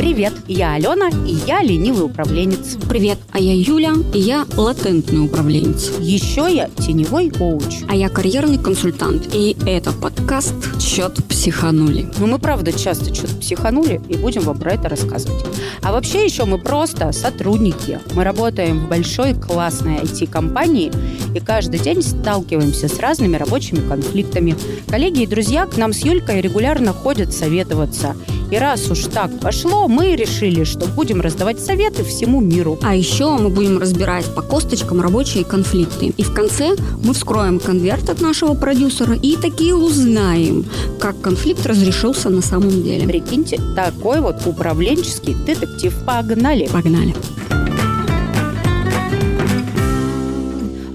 Привет, 0.00 0.32
я 0.48 0.72
Алена, 0.72 1.10
и 1.26 1.34
я 1.46 1.62
ленивый 1.62 2.06
управленец. 2.06 2.78
Привет, 2.88 3.18
а 3.32 3.38
я 3.38 3.52
Юля, 3.52 3.92
и 4.14 4.18
я 4.18 4.46
латентный 4.56 5.22
управленец. 5.22 5.90
Еще 6.00 6.48
я 6.50 6.70
теневой 6.70 7.28
коуч. 7.28 7.82
А 7.86 7.94
я 7.94 8.08
карьерный 8.08 8.56
консультант, 8.56 9.28
и 9.34 9.54
это 9.66 9.92
подкаст 9.92 10.54
«Чет 10.80 11.22
психанули». 11.28 12.10
Ну, 12.16 12.28
мы 12.28 12.38
правда 12.38 12.72
часто 12.72 13.14
что-то 13.14 13.36
психанули, 13.36 14.00
и 14.08 14.16
будем 14.16 14.40
вам 14.40 14.58
про 14.58 14.72
это 14.72 14.88
рассказывать. 14.88 15.44
А 15.82 15.92
вообще 15.92 16.24
еще 16.24 16.46
мы 16.46 16.56
просто 16.56 17.12
сотрудники. 17.12 18.00
Мы 18.14 18.24
работаем 18.24 18.86
в 18.86 18.88
большой 18.88 19.34
классной 19.34 19.96
IT-компании, 19.96 20.90
и 21.34 21.40
каждый 21.40 21.78
день 21.78 22.00
сталкиваемся 22.00 22.88
с 22.88 22.98
разными 22.98 23.36
рабочими 23.36 23.86
конфликтами. 23.86 24.56
Коллеги 24.88 25.24
и 25.24 25.26
друзья 25.26 25.66
к 25.66 25.76
нам 25.76 25.92
с 25.92 25.98
Юлькой 25.98 26.40
регулярно 26.40 26.94
ходят 26.94 27.34
советоваться. 27.34 28.16
И 28.50 28.58
раз 28.58 28.90
уж 28.90 29.04
так 29.04 29.30
пошло, 29.40 29.86
мы 29.88 30.16
решили, 30.16 30.64
что 30.64 30.86
будем 30.86 31.20
раздавать 31.20 31.60
советы 31.60 32.02
всему 32.02 32.40
миру. 32.40 32.78
А 32.82 32.94
еще 32.94 33.36
мы 33.36 33.48
будем 33.48 33.78
разбирать 33.78 34.26
по 34.34 34.42
косточкам 34.42 35.00
рабочие 35.00 35.44
конфликты. 35.44 36.12
И 36.16 36.22
в 36.22 36.32
конце 36.32 36.74
мы 37.02 37.14
вскроем 37.14 37.60
конверт 37.60 38.10
от 38.10 38.20
нашего 38.20 38.54
продюсера 38.54 39.14
и 39.14 39.36
такие 39.36 39.74
узнаем, 39.74 40.64
как 40.98 41.20
конфликт 41.20 41.64
разрешился 41.66 42.28
на 42.28 42.42
самом 42.42 42.82
деле. 42.82 43.06
Прикиньте, 43.06 43.60
такой 43.76 44.20
вот 44.20 44.46
управленческий 44.46 45.34
детектив. 45.34 45.94
Погнали! 46.04 46.68
Погнали! 46.68 47.14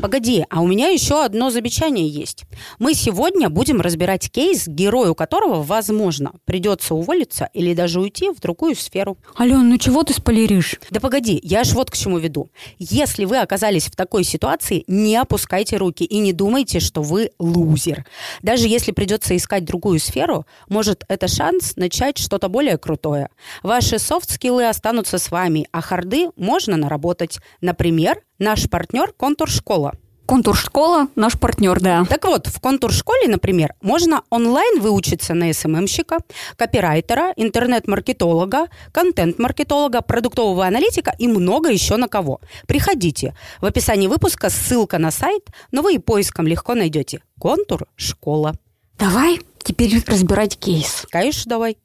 Погоди, 0.05 0.45
а 0.51 0.61
у 0.61 0.67
меня 0.67 0.89
еще 0.89 1.25
одно 1.25 1.49
замечание 1.49 2.07
есть. 2.07 2.43
Мы 2.77 2.93
сегодня 2.93 3.49
будем 3.49 3.81
разбирать 3.81 4.29
кейс, 4.29 4.67
герою 4.67 5.15
которого, 5.15 5.63
возможно, 5.63 6.33
придется 6.45 6.93
уволиться 6.93 7.49
или 7.53 7.73
даже 7.73 7.99
уйти 7.99 8.29
в 8.29 8.39
другую 8.39 8.75
сферу. 8.75 9.17
Ален, 9.39 9.67
ну 9.67 9.79
чего 9.79 10.03
ты 10.03 10.13
спойлеришь? 10.13 10.75
Да 10.91 10.99
погоди, 10.99 11.39
я 11.41 11.63
ж 11.63 11.73
вот 11.73 11.89
к 11.89 11.97
чему 11.97 12.19
веду. 12.19 12.51
Если 12.77 13.25
вы 13.25 13.39
оказались 13.39 13.87
в 13.87 13.95
такой 13.95 14.23
ситуации, 14.23 14.83
не 14.85 15.15
опускайте 15.15 15.77
руки 15.77 16.03
и 16.03 16.19
не 16.19 16.33
думайте, 16.33 16.79
что 16.79 17.01
вы 17.01 17.31
лузер. 17.39 18.05
Даже 18.43 18.67
если 18.67 18.91
придется 18.91 19.35
искать 19.35 19.65
другую 19.65 19.97
сферу, 19.97 20.45
может, 20.69 21.03
это 21.07 21.27
шанс 21.27 21.77
начать 21.77 22.19
что-то 22.19 22.47
более 22.47 22.77
крутое. 22.77 23.29
Ваши 23.63 23.97
софт-скиллы 23.97 24.69
останутся 24.69 25.17
с 25.17 25.31
вами, 25.31 25.67
а 25.71 25.81
харды 25.81 26.29
можно 26.35 26.77
наработать. 26.77 27.39
Например, 27.59 28.21
наш 28.37 28.69
партнер 28.69 29.11
«Контур-школа». 29.13 29.93
Контур-школа– 30.25 31.07
наш 31.15 31.37
партнер, 31.39 31.79
да. 31.79 32.03
Так 32.05 32.25
вот, 32.25 32.47
в 32.47 32.59
контур-школе, 32.59 33.27
например, 33.27 33.75
можно 33.81 34.23
онлайн 34.29 34.81
выучиться 34.81 35.33
на 35.35 35.53
СММщика, 35.53 36.17
копирайтера, 36.57 37.31
интернет-маркетолога, 37.35 38.67
контент-маркетолога, 38.91 40.01
продуктового 40.01 40.65
аналитика 40.65 41.13
и 41.19 41.27
много 41.27 41.69
еще 41.69 41.97
на 41.97 42.07
кого. 42.07 42.41
Приходите. 42.67 43.35
В 43.61 43.65
описании 43.65 44.07
выпуска 44.07 44.49
ссылка 44.49 44.97
на 44.97 45.11
сайт, 45.11 45.47
но 45.71 45.83
вы 45.83 45.95
и 45.95 45.99
поиском 45.99 46.47
легко 46.47 46.73
найдете. 46.73 47.21
Контур-школа. 47.39 48.55
Давай 48.97 49.39
теперь 49.61 50.03
разбирать 50.07 50.57
кейс. 50.57 51.05
Конечно, 51.11 51.49
давай. 51.49 51.77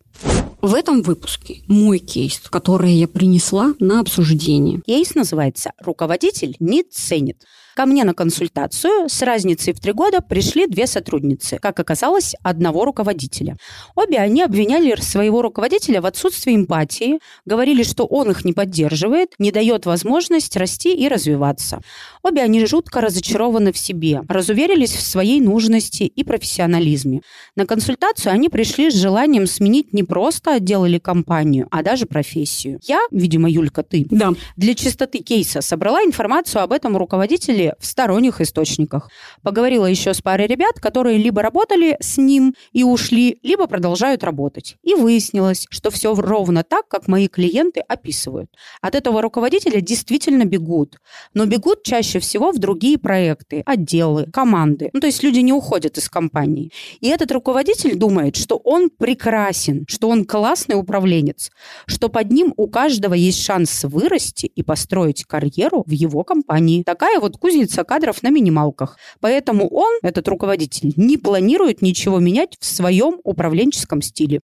В 0.62 0.74
этом 0.74 1.00
выпуске 1.00 1.62
мой 1.68 1.98
кейс, 1.98 2.38
который 2.38 2.92
я 2.92 3.08
принесла 3.08 3.72
на 3.80 4.00
обсуждение. 4.00 4.82
Кейс 4.84 5.14
называется 5.14 5.72
«Руководитель 5.80 6.54
не 6.60 6.82
ценит». 6.82 7.38
Ко 7.80 7.86
мне 7.86 8.04
на 8.04 8.12
консультацию 8.12 9.08
с 9.08 9.22
разницей 9.22 9.72
в 9.72 9.80
три 9.80 9.92
года 9.92 10.20
пришли 10.20 10.66
две 10.66 10.86
сотрудницы, 10.86 11.58
как 11.58 11.78
оказалось, 11.80 12.34
одного 12.42 12.84
руководителя. 12.84 13.56
Обе 13.94 14.18
они 14.18 14.42
обвиняли 14.42 14.94
своего 15.00 15.40
руководителя 15.40 16.02
в 16.02 16.06
отсутствии 16.06 16.56
эмпатии, 16.56 17.20
говорили, 17.46 17.82
что 17.82 18.04
он 18.04 18.32
их 18.32 18.44
не 18.44 18.52
поддерживает, 18.52 19.34
не 19.38 19.52
дает 19.52 19.86
возможность 19.86 20.56
расти 20.56 20.94
и 20.94 21.08
развиваться. 21.08 21.80
Обе 22.22 22.42
они 22.42 22.66
жутко 22.66 23.00
разочарованы 23.00 23.72
в 23.72 23.78
себе, 23.78 24.22
разуверились 24.28 24.92
в 24.92 25.00
своей 25.00 25.40
нужности 25.40 26.02
и 26.02 26.24
профессионализме. 26.24 27.22
На 27.56 27.66
консультацию 27.66 28.32
они 28.32 28.48
пришли 28.48 28.90
с 28.90 28.94
желанием 28.94 29.46
сменить 29.46 29.92
не 29.94 30.02
просто 30.02 30.49
отдел 30.56 30.84
или 30.84 30.98
компанию, 30.98 31.66
а 31.70 31.82
даже 31.82 32.06
профессию. 32.06 32.78
Я, 32.82 33.00
видимо, 33.10 33.48
Юлька, 33.50 33.82
ты, 33.82 34.06
Да. 34.10 34.32
для 34.56 34.74
чистоты 34.74 35.18
кейса 35.18 35.60
собрала 35.60 36.02
информацию 36.02 36.62
об 36.62 36.72
этом 36.72 36.96
руководителе 36.96 37.74
в 37.78 37.86
сторонних 37.86 38.40
источниках. 38.40 39.10
Поговорила 39.42 39.86
еще 39.86 40.14
с 40.14 40.20
парой 40.20 40.46
ребят, 40.46 40.80
которые 40.80 41.18
либо 41.18 41.42
работали 41.42 41.96
с 42.00 42.18
ним 42.18 42.54
и 42.72 42.84
ушли, 42.84 43.38
либо 43.42 43.66
продолжают 43.66 44.24
работать. 44.24 44.76
И 44.82 44.94
выяснилось, 44.94 45.66
что 45.70 45.90
все 45.90 46.14
ровно 46.14 46.62
так, 46.62 46.88
как 46.88 47.08
мои 47.08 47.28
клиенты 47.28 47.80
описывают. 47.80 48.50
От 48.80 48.94
этого 48.94 49.22
руководителя 49.22 49.80
действительно 49.80 50.44
бегут. 50.44 50.98
Но 51.34 51.46
бегут 51.46 51.82
чаще 51.82 52.18
всего 52.18 52.52
в 52.52 52.58
другие 52.58 52.98
проекты, 52.98 53.62
отделы, 53.66 54.26
команды. 54.32 54.90
Ну, 54.92 55.00
то 55.00 55.06
есть 55.06 55.22
люди 55.22 55.40
не 55.40 55.52
уходят 55.52 55.98
из 55.98 56.08
компании. 56.08 56.70
И 57.00 57.08
этот 57.08 57.32
руководитель 57.32 57.96
думает, 57.96 58.36
что 58.36 58.56
он 58.56 58.90
прекрасен, 58.90 59.84
что 59.88 60.08
он 60.08 60.24
классный 60.40 60.74
управленец, 60.74 61.50
что 61.84 62.08
под 62.08 62.30
ним 62.30 62.54
у 62.56 62.66
каждого 62.66 63.12
есть 63.12 63.44
шанс 63.44 63.84
вырасти 63.84 64.46
и 64.46 64.62
построить 64.62 65.26
карьеру 65.26 65.84
в 65.86 65.90
его 65.90 66.24
компании. 66.24 66.82
Такая 66.82 67.20
вот 67.20 67.36
кузница 67.36 67.84
кадров 67.84 68.22
на 68.22 68.30
минималках. 68.30 68.96
Поэтому 69.20 69.68
он, 69.68 69.98
этот 70.00 70.26
руководитель, 70.28 70.94
не 70.96 71.18
планирует 71.18 71.82
ничего 71.82 72.20
менять 72.20 72.56
в 72.58 72.64
своем 72.64 73.20
управленческом 73.22 74.00
стиле. 74.00 74.40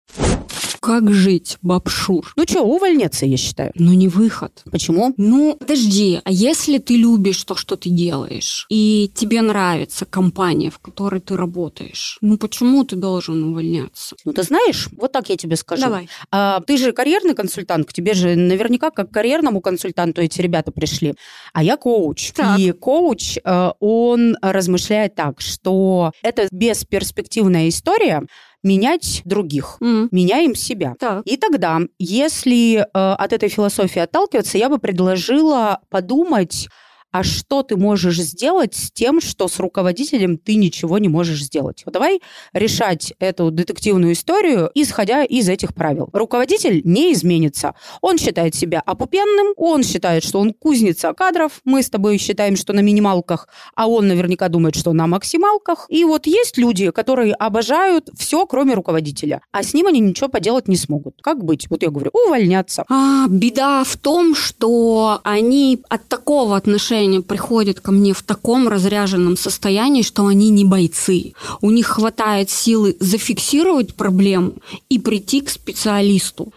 Как 0.84 1.14
жить, 1.14 1.58
бабшур? 1.62 2.34
Ну 2.36 2.44
что, 2.44 2.62
увольняться, 2.64 3.26
я 3.26 3.38
считаю. 3.38 3.72
Ну, 3.76 3.94
не 3.94 4.10
выход. 4.10 4.64
Почему? 4.70 5.14
Ну, 5.16 5.56
подожди, 5.58 6.20
а 6.26 6.30
если 6.30 6.78
ты 6.78 6.98
любишь 6.98 7.42
то, 7.46 7.56
что 7.56 7.78
ты 7.78 7.90
делаешь, 7.90 8.66
и 8.68 9.10
тебе 9.16 9.42
нравится 9.42 10.06
компания, 10.06 10.70
в 10.70 10.80
которой 10.80 11.22
ты 11.22 11.38
работаешь, 11.38 12.18
ну 12.20 12.38
почему 12.38 12.84
ты 12.84 12.98
должен 12.98 13.42
увольняться? 13.46 14.18
Ну, 14.26 14.34
ты 14.34 14.44
знаешь, 14.44 14.90
вот 14.98 15.14
так 15.14 15.30
я 15.30 15.38
тебе 15.38 15.56
скажу. 15.56 15.84
Давай. 15.84 16.10
А, 16.32 16.60
ты 16.60 16.76
же 16.76 16.92
карьерный 16.92 17.34
консультант, 17.34 17.88
к 17.88 17.94
тебе 17.94 18.14
же 18.14 18.36
наверняка 18.36 18.92
как 18.92 19.10
к 19.10 19.14
карьерному 19.14 19.62
консультанту 19.62 20.22
эти 20.22 20.42
ребята 20.42 20.74
пришли. 20.74 21.14
А 21.54 21.64
я 21.64 21.78
коуч. 21.78 22.34
Так. 22.34 22.60
И 22.60 22.74
коуч, 22.74 23.38
э, 23.42 23.72
он 23.80 24.36
размышляет 24.42 25.16
так, 25.16 25.40
что 25.40 26.12
это 26.24 26.50
бесперспективная 26.52 27.70
история 27.70 28.28
менять 28.64 29.22
других. 29.26 29.78
М, 29.82 30.10
Меняем 30.12 30.56
себя. 30.56 30.96
Так. 31.00 31.24
И 31.26 31.38
тогда, 31.38 31.80
если 32.00 32.78
э, 32.78 32.84
от 32.94 33.34
этой 33.34 33.50
философии 33.50 34.00
отталкиваться, 34.00 34.58
я 34.58 34.70
бы 34.70 34.80
предложила 34.80 35.82
подумать, 35.90 36.68
а 37.14 37.24
что 37.24 37.62
ты 37.62 37.78
можешь 37.78 38.18
сделать 38.18 38.74
с 38.74 38.92
тем, 38.92 39.22
что 39.22 39.48
с 39.48 39.60
руководителем 39.60 40.38
ты 40.38 40.56
ничего 40.56 40.98
не 40.98 41.08
можешь 41.08 41.44
сделать. 41.44 41.84
Вот 41.86 41.94
давай 41.94 42.22
решать 42.54 43.14
эту 43.20 43.52
детективную 43.52 44.14
историю, 44.14 44.72
исходя 44.74 45.24
из 45.24 45.48
этих 45.48 45.76
правил. 45.76 46.10
Руководитель 46.12 46.82
не 46.84 47.14
изменится. 47.14 47.76
Он 48.02 48.18
считает 48.18 48.56
себя 48.56 48.82
опупенным, 48.84 49.54
он 49.58 49.84
считает, 49.84 50.24
что 50.24 50.40
он 50.40 50.54
кузница 50.54 51.14
кадров, 51.14 51.62
мы 51.64 51.84
с 51.84 51.90
тобой 51.90 52.18
считаем, 52.18 52.56
что 52.56 52.74
на 52.74 52.80
минималках, 52.80 53.48
а 53.76 53.88
он 53.88 54.08
наверняка 54.08 54.50
думает, 54.50 54.76
что 54.76 54.92
на 54.92 55.06
максималках. 55.06 55.86
И 55.90 56.04
вот 56.06 56.26
есть 56.26 56.58
люди, 56.58 56.90
которые 56.90 57.36
обожают 57.36 58.10
все, 58.18 58.48
кроме 58.48 58.74
руководителя, 58.74 59.42
а 59.52 59.62
с 59.62 59.76
ним 59.76 59.86
они 59.86 60.00
ничего 60.00 60.30
поделать 60.30 60.68
не 60.68 60.78
смогут. 60.78 61.22
Как 61.22 61.44
быть? 61.44 61.68
Вот 61.70 61.84
я 61.84 61.92
говорю, 61.92 62.10
увольняться. 62.12 62.86
А, 62.90 63.28
беда 63.28 63.84
в 63.84 63.98
том, 63.98 64.34
что 64.34 65.20
они 65.24 65.80
от 65.90 66.08
такого 66.08 66.58
отношения 66.58 67.03
приходят 67.22 67.80
ко 67.80 67.92
мне 67.92 68.14
в 68.14 68.24
таком 68.24 68.68
разряженном 68.68 69.38
состоянии, 69.38 70.02
что 70.02 70.26
они 70.28 70.50
не 70.50 70.66
бойцы. 70.66 71.34
У 71.62 71.70
них 71.70 71.88
хватает 71.88 72.50
силы 72.50 72.96
зафиксировать 73.00 73.96
проблему 73.96 74.56
и 74.90 75.00
прийти 75.00 75.42
к 75.42 75.50
специалисту. 75.50 76.54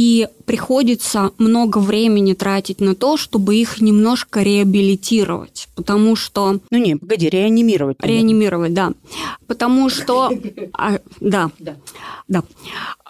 И 0.00 0.28
приходится 0.44 1.32
много 1.38 1.78
времени 1.78 2.32
тратить 2.32 2.80
на 2.80 2.94
то, 2.94 3.16
чтобы 3.16 3.56
их 3.56 3.80
немножко 3.80 4.42
реабилитировать. 4.42 5.66
Потому 5.74 6.14
что 6.14 6.60
Ну 6.70 6.78
не, 6.78 6.94
погоди, 6.94 7.28
реанимировать. 7.28 7.96
Реанимировать, 8.00 8.72
да. 8.74 8.92
Потому 9.48 9.90
что... 9.90 10.30
а, 10.72 11.00
да. 11.20 11.50
Да. 11.58 11.74
Да. 12.28 12.44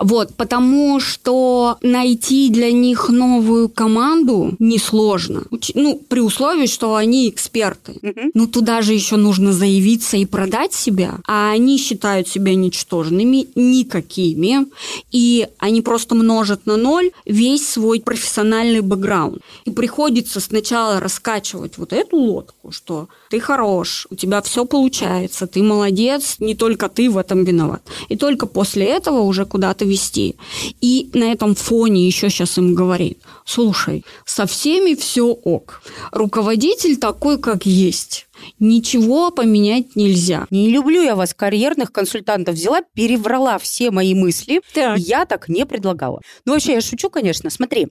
Вот, 0.00 0.34
потому 0.36 0.98
что 1.00 1.76
найти 1.82 2.48
для 2.48 2.72
них 2.72 3.10
новую 3.10 3.68
команду 3.68 4.54
несложно. 4.58 5.42
Ну, 5.74 6.00
при 6.08 6.20
условии, 6.20 6.66
что 6.66 6.94
они 6.94 7.28
эксперты. 7.28 8.00
Ну, 8.32 8.46
туда 8.46 8.80
же 8.80 8.94
еще 8.94 9.16
нужно 9.16 9.52
заявиться 9.52 10.16
и 10.16 10.24
продать 10.24 10.72
себя, 10.72 11.18
а 11.26 11.50
они 11.50 11.76
считают 11.76 12.28
себя 12.28 12.54
ничтожными, 12.54 13.48
никакими, 13.56 14.66
и 15.10 15.48
они 15.58 15.82
просто 15.82 16.14
множат 16.14 16.64
на 16.64 16.77
ноль 16.78 17.10
весь 17.26 17.68
свой 17.68 18.00
профессиональный 18.00 18.80
бэкграунд. 18.80 19.42
И 19.66 19.70
приходится 19.70 20.40
сначала 20.40 21.00
раскачивать 21.00 21.78
вот 21.78 21.92
эту 21.92 22.16
лодку, 22.16 22.72
что 22.72 23.08
ты 23.30 23.40
хорош, 23.40 24.06
у 24.10 24.14
тебя 24.14 24.40
все 24.42 24.64
получается, 24.64 25.46
ты 25.46 25.62
молодец, 25.62 26.36
не 26.38 26.54
только 26.54 26.88
ты 26.88 27.10
в 27.10 27.18
этом 27.18 27.44
виноват. 27.44 27.82
И 28.08 28.16
только 28.16 28.46
после 28.46 28.86
этого 28.86 29.20
уже 29.20 29.44
куда-то 29.44 29.84
вести. 29.84 30.36
И 30.80 31.10
на 31.12 31.32
этом 31.32 31.54
фоне 31.54 32.06
еще 32.06 32.30
сейчас 32.30 32.58
им 32.58 32.74
говорит, 32.74 33.18
слушай, 33.44 34.04
со 34.24 34.46
всеми 34.46 34.94
все 34.94 35.26
ок. 35.26 35.82
Руководитель 36.12 36.96
такой, 36.96 37.38
как 37.38 37.66
есть. 37.66 38.27
Ничего 38.58 39.30
поменять 39.30 39.96
нельзя. 39.96 40.46
Не 40.50 40.70
люблю 40.70 41.02
я 41.02 41.14
вас, 41.14 41.34
карьерных 41.34 41.92
консультантов. 41.92 42.54
Взяла, 42.54 42.80
переврала 42.94 43.58
все 43.58 43.90
мои 43.90 44.14
мысли. 44.14 44.60
Так. 44.74 44.98
Я 44.98 45.24
так 45.26 45.48
не 45.48 45.64
предлагала. 45.66 46.20
Ну, 46.44 46.52
вообще, 46.52 46.74
я 46.74 46.80
шучу, 46.80 47.10
конечно. 47.10 47.50
Смотри, 47.50 47.88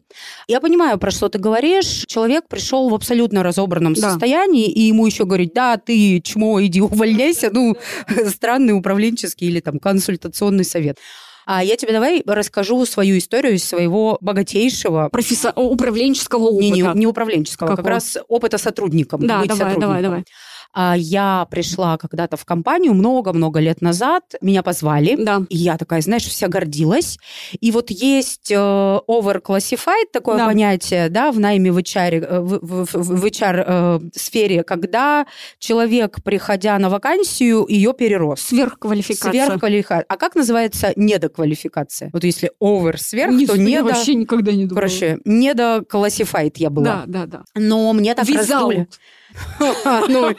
я 0.47 0.59
понимаю, 0.61 0.97
про 0.97 1.11
что 1.11 1.29
ты 1.29 1.39
говоришь. 1.39 2.05
Человек 2.07 2.47
пришел 2.47 2.89
в 2.89 2.95
абсолютно 2.95 3.43
разобранном 3.43 3.93
Да. 3.93 4.11
состоянии, 4.11 4.67
и 4.69 4.81
ему 4.81 5.05
еще 5.05 5.25
говорить, 5.25 5.53
да, 5.53 5.77
ты 5.77 6.19
чмо, 6.21 6.63
иди 6.63 6.81
увольняйся. 6.81 7.49
Ну, 7.51 7.75
странный 8.27 8.73
управленческий 8.73 9.47
или 9.47 9.59
там 9.59 9.79
консультационный 9.79 10.65
совет. 10.65 10.97
А 11.49 11.63
я 11.63 11.77
тебе 11.77 11.93
давай 11.93 12.21
расскажу 12.25 12.85
свою 12.85 13.17
историю 13.17 13.53
из 13.53 13.63
своего 13.63 14.17
богатейшего 14.19 15.07
Профессо... 15.09 15.53
управленческого 15.55 16.43
опыта. 16.43 16.61
не, 16.61 16.71
не, 16.71 16.91
не 16.93 17.07
управленческого, 17.07 17.67
как 17.67 17.77
Какого? 17.77 17.93
раз 17.95 18.17
опыта 18.27 18.57
сотрудником. 18.57 19.21
Да, 19.21 19.45
давай, 19.45 19.47
сотрудником. 19.47 19.81
давай, 19.81 20.01
давай. 20.03 20.25
А 20.73 20.95
Я 20.97 21.47
пришла 21.49 21.97
когда-то 21.97 22.37
в 22.37 22.45
компанию 22.45 22.93
много-много 22.93 23.59
лет 23.59 23.81
назад, 23.81 24.23
меня 24.41 24.61
позвали, 24.63 25.15
Да. 25.15 25.41
и 25.49 25.57
я 25.57 25.77
такая, 25.77 26.01
знаешь, 26.01 26.25
вся 26.25 26.47
гордилась. 26.47 27.17
И 27.59 27.71
вот 27.71 27.89
есть 27.89 28.51
э, 28.51 28.55
overclassified 28.55 30.05
такое 30.13 30.37
Да. 30.37 30.45
понятие, 30.45 31.09
да, 31.09 31.31
в 31.31 31.39
найме 31.39 31.71
в 31.71 31.77
HR, 31.77 32.25
э, 32.25 32.39
в, 32.39 32.85
в- 32.93 33.25
HR 33.25 33.63
э, 33.67 33.99
сфере, 34.15 34.63
когда 34.63 35.25
человек, 35.59 36.21
приходя 36.23 36.77
на 36.79 36.89
вакансию, 36.89 37.65
ее 37.67 37.93
перерос. 37.93 38.41
Сверхквалификация. 38.41 39.31
Сверхквалификация. 39.45 40.05
А 40.07 40.17
как 40.17 40.35
называется 40.35 40.93
недоквалификация? 40.95 42.09
Вот 42.13 42.23
если 42.23 42.51
over 42.61 42.97
сверх, 42.97 43.31
Не 43.33 43.45
то 43.47 43.53
знаю, 43.55 43.67
недо... 43.69 43.83
вообще 43.85 44.15
никогда 44.15 44.51
не 44.51 44.65
думала. 44.65 44.81
Короче, 44.81 45.19
недоклассифайт 45.25 46.57
я 46.57 46.69
была. 46.69 46.85
Да, 46.85 47.03
да, 47.07 47.25
да. 47.25 47.43
Но 47.55 47.91
мне 47.93 48.13
так 48.15 48.25
Without. 48.27 48.37
раздули. 48.37 48.87
Ну, 50.07 50.33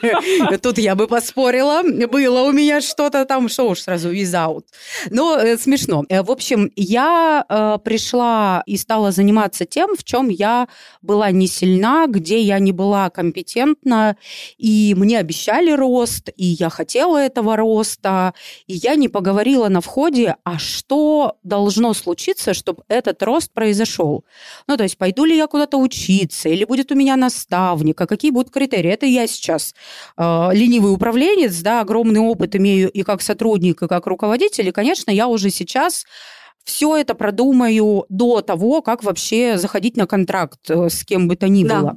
тут 0.61 0.77
я 0.77 0.95
бы 0.95 1.07
поспорила. 1.07 1.83
Было 1.83 2.41
у 2.43 2.51
меня 2.51 2.81
что-то 2.81 3.25
там, 3.25 3.49
что 3.49 3.69
уж 3.69 3.81
сразу 3.81 4.11
without. 4.11 4.63
Но 5.09 5.37
э, 5.37 5.57
смешно. 5.57 6.05
Э, 6.09 6.21
В 6.23 6.31
общем, 6.31 6.71
я 6.75 7.45
э, 7.47 7.77
пришла 7.83 8.63
и 8.65 8.77
стала 8.77 9.11
заниматься 9.11 9.65
тем, 9.65 9.95
в 9.95 10.03
чем 10.03 10.29
я 10.29 10.67
была 11.01 11.31
не 11.31 11.47
сильна, 11.47 12.07
где 12.07 12.39
я 12.41 12.59
не 12.59 12.71
была 12.71 13.09
компетентна, 13.09 14.15
и 14.57 14.95
мне 14.97 15.19
обещали 15.19 15.71
рост, 15.71 16.29
и 16.35 16.45
я 16.45 16.69
хотела 16.69 17.17
этого 17.17 17.55
роста, 17.55 18.33
и 18.67 18.73
я 18.73 18.95
не 18.95 19.09
поговорила 19.09 19.69
на 19.69 19.81
входе, 19.81 20.35
а 20.43 20.57
что 20.57 21.37
должно 21.43 21.93
случиться, 21.93 22.53
чтобы 22.53 22.83
этот 22.87 23.21
рост 23.23 23.51
произошел. 23.53 24.23
Ну, 24.67 24.77
то 24.77 24.83
есть, 24.83 24.97
пойду 24.97 25.25
ли 25.25 25.35
я 25.37 25.47
куда-то 25.47 25.77
учиться, 25.77 26.49
или 26.49 26.65
будет 26.65 26.91
у 26.91 26.95
меня 26.95 27.15
наставник, 27.15 27.99
а 28.01 28.07
какие 28.07 28.31
будут 28.31 28.51
критерии. 28.51 28.88
Это 28.89 29.05
я 29.05 29.27
сейчас 29.27 29.73
э, 30.17 30.49
ленивый 30.53 30.93
управленец, 30.93 31.55
да, 31.61 31.81
огромный 31.81 32.19
опыт 32.19 32.55
имею 32.55 32.89
и 32.89 33.03
как 33.03 33.21
сотрудник, 33.21 33.81
и 33.81 33.87
как 33.87 34.07
руководитель, 34.07 34.67
и, 34.67 34.71
конечно, 34.71 35.11
я 35.11 35.27
уже 35.27 35.49
сейчас 35.49 36.05
все 36.63 36.95
это 36.97 37.15
продумаю 37.15 38.05
до 38.09 38.41
того, 38.41 38.81
как 38.81 39.03
вообще 39.03 39.57
заходить 39.57 39.97
на 39.97 40.05
контракт 40.05 40.59
э, 40.69 40.89
с 40.89 41.03
кем 41.03 41.27
бы 41.27 41.35
то 41.35 41.47
ни 41.47 41.63
Да. 41.63 41.79
было. 41.79 41.95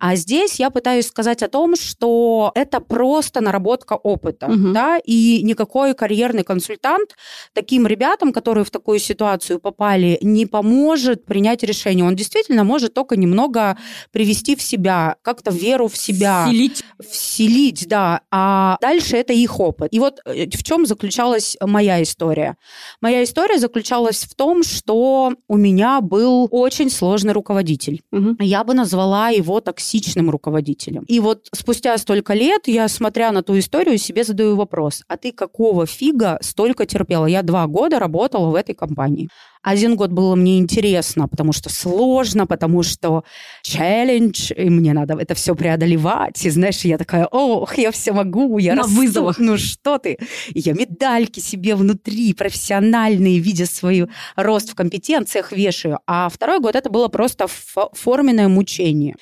А 0.00 0.16
здесь 0.16 0.58
я 0.58 0.70
пытаюсь 0.70 1.06
сказать 1.06 1.42
о 1.42 1.48
том, 1.48 1.76
что 1.76 2.50
это 2.54 2.80
просто 2.80 3.40
наработка 3.40 3.92
опыта, 3.94 4.48
Мгм. 4.48 4.72
да, 4.72 4.98
и 5.04 5.40
никакой 5.44 5.94
карьерный 5.94 6.42
консультант 6.44 7.14
таким 7.52 7.86
ребятам, 7.86 8.32
которые 8.32 8.64
в 8.64 8.70
такую 8.70 8.98
ситуацию 8.98 9.60
попали, 9.60 10.18
не 10.22 10.46
поможет 10.46 11.24
принять 11.24 11.62
решение. 11.62 12.04
Он 12.04 12.16
действительно 12.16 12.64
может 12.64 12.94
только 12.94 13.16
немного 13.16 13.76
привести 14.10 14.56
в 14.56 14.62
себя, 14.62 15.16
как-то 15.22 15.50
веру 15.50 15.86
в 15.88 15.96
себя 15.96 16.46
Вселить. 16.46 16.82
вселить, 17.08 17.86
да, 17.88 18.22
а 18.30 18.76
дальше 18.80 19.16
это 19.16 19.32
их 19.32 19.60
опыт. 19.60 19.88
И 19.92 19.98
вот 20.00 20.20
э, 20.24 20.46
в 20.46 20.62
чем 20.64 20.86
заключалась 20.86 21.56
моя 21.60 22.02
история? 22.02 22.56
Моя 23.00 23.22
история 23.22 23.58
заключалась 23.58 23.97
в 24.06 24.34
том, 24.34 24.62
что 24.62 25.34
у 25.48 25.56
меня 25.56 26.00
был 26.00 26.48
очень 26.50 26.90
сложный 26.90 27.32
руководитель. 27.32 28.02
Мгм. 28.10 28.36
Я 28.40 28.64
бы 28.64 28.74
назвала 28.74 29.28
его 29.28 29.60
токсичным 29.60 30.30
руководителем. 30.30 31.04
И 31.08 31.20
вот 31.20 31.48
спустя 31.52 31.96
столько 31.98 32.34
лет 32.34 32.68
я, 32.68 32.88
смотря 32.88 33.32
на 33.32 33.42
ту 33.42 33.58
историю, 33.58 33.98
себе 33.98 34.24
задаю 34.24 34.56
вопрос, 34.56 35.02
а 35.08 35.16
ты 35.16 35.32
какого 35.32 35.86
фига 35.86 36.38
столько 36.40 36.86
терпела? 36.86 37.26
Я 37.26 37.42
два 37.42 37.66
года 37.66 37.98
работала 37.98 38.50
в 38.50 38.54
этой 38.54 38.74
компании. 38.74 39.28
Один 39.62 39.96
год 39.96 40.10
было 40.12 40.34
мне 40.34 40.58
интересно, 40.58 41.28
потому 41.28 41.52
что 41.52 41.68
сложно, 41.70 42.46
потому 42.46 42.82
что 42.82 43.24
челлендж, 43.62 44.52
и 44.52 44.70
мне 44.70 44.92
надо 44.92 45.14
это 45.14 45.34
все 45.34 45.54
преодолевать. 45.54 46.44
И 46.44 46.50
знаешь, 46.50 46.80
я 46.84 46.98
такая, 46.98 47.26
ох, 47.26 47.76
я 47.78 47.90
все 47.90 48.12
могу, 48.12 48.58
я 48.58 48.74
На 48.74 48.82
расту». 48.82 48.94
вызовах. 48.96 49.38
Ну 49.38 49.56
что 49.58 49.98
ты? 49.98 50.18
И 50.54 50.60
я 50.60 50.72
медальки 50.74 51.40
себе 51.40 51.74
внутри 51.74 52.32
профессиональные, 52.34 53.38
видя 53.38 53.66
свой 53.66 54.08
рост 54.36 54.70
в 54.70 54.74
компетенциях, 54.74 55.52
вешаю. 55.52 55.98
А 56.06 56.28
второй 56.28 56.60
год 56.60 56.76
это 56.76 56.90
было 56.90 57.08
просто 57.08 57.44
фо- 57.44 57.90
форменное 57.94 58.48
мучение. 58.48 59.16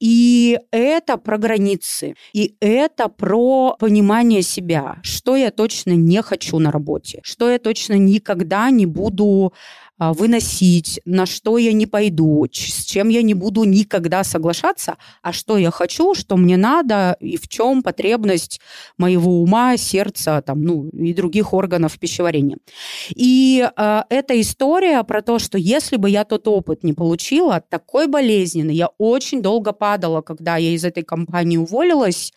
И 0.00 0.58
это 0.70 1.16
про 1.16 1.38
границы. 1.38 2.14
И 2.32 2.54
это 2.60 3.08
про 3.08 3.76
понимание 3.78 4.42
себя. 4.42 4.98
Что 5.02 5.36
я 5.36 5.50
точно 5.50 5.92
не 5.92 6.22
хочу 6.22 6.58
на 6.58 6.70
работе. 6.70 7.20
Что 7.22 7.50
я 7.50 7.58
точно 7.58 7.94
никогда 7.94 8.70
не 8.70 8.86
буду 8.86 9.52
выносить, 9.98 11.00
на 11.04 11.26
что 11.26 11.58
я 11.58 11.72
не 11.72 11.86
пойду, 11.86 12.46
с 12.52 12.84
чем 12.84 13.08
я 13.08 13.22
не 13.22 13.34
буду 13.34 13.64
никогда 13.64 14.24
соглашаться, 14.24 14.96
а 15.22 15.32
что 15.32 15.56
я 15.56 15.70
хочу, 15.70 16.14
что 16.14 16.36
мне 16.36 16.56
надо 16.56 17.16
и 17.20 17.36
в 17.36 17.48
чем 17.48 17.82
потребность 17.82 18.60
моего 18.98 19.42
ума, 19.42 19.76
сердца 19.76 20.42
там, 20.42 20.62
ну, 20.62 20.88
и 20.90 21.14
других 21.14 21.52
органов 21.54 21.98
пищеварения. 21.98 22.58
И 23.14 23.66
э, 23.76 24.02
эта 24.10 24.40
история 24.40 25.02
про 25.04 25.22
то, 25.22 25.38
что 25.38 25.58
если 25.58 25.96
бы 25.96 26.10
я 26.10 26.24
тот 26.24 26.46
опыт 26.48 26.84
не 26.84 26.92
получила, 26.92 27.62
такой 27.68 28.06
болезненный, 28.06 28.74
я 28.74 28.88
очень 28.98 29.42
долго 29.42 29.72
падала, 29.72 30.20
когда 30.20 30.56
я 30.56 30.70
из 30.70 30.84
этой 30.84 31.02
компании 31.02 31.56
уволилась, 31.56 32.32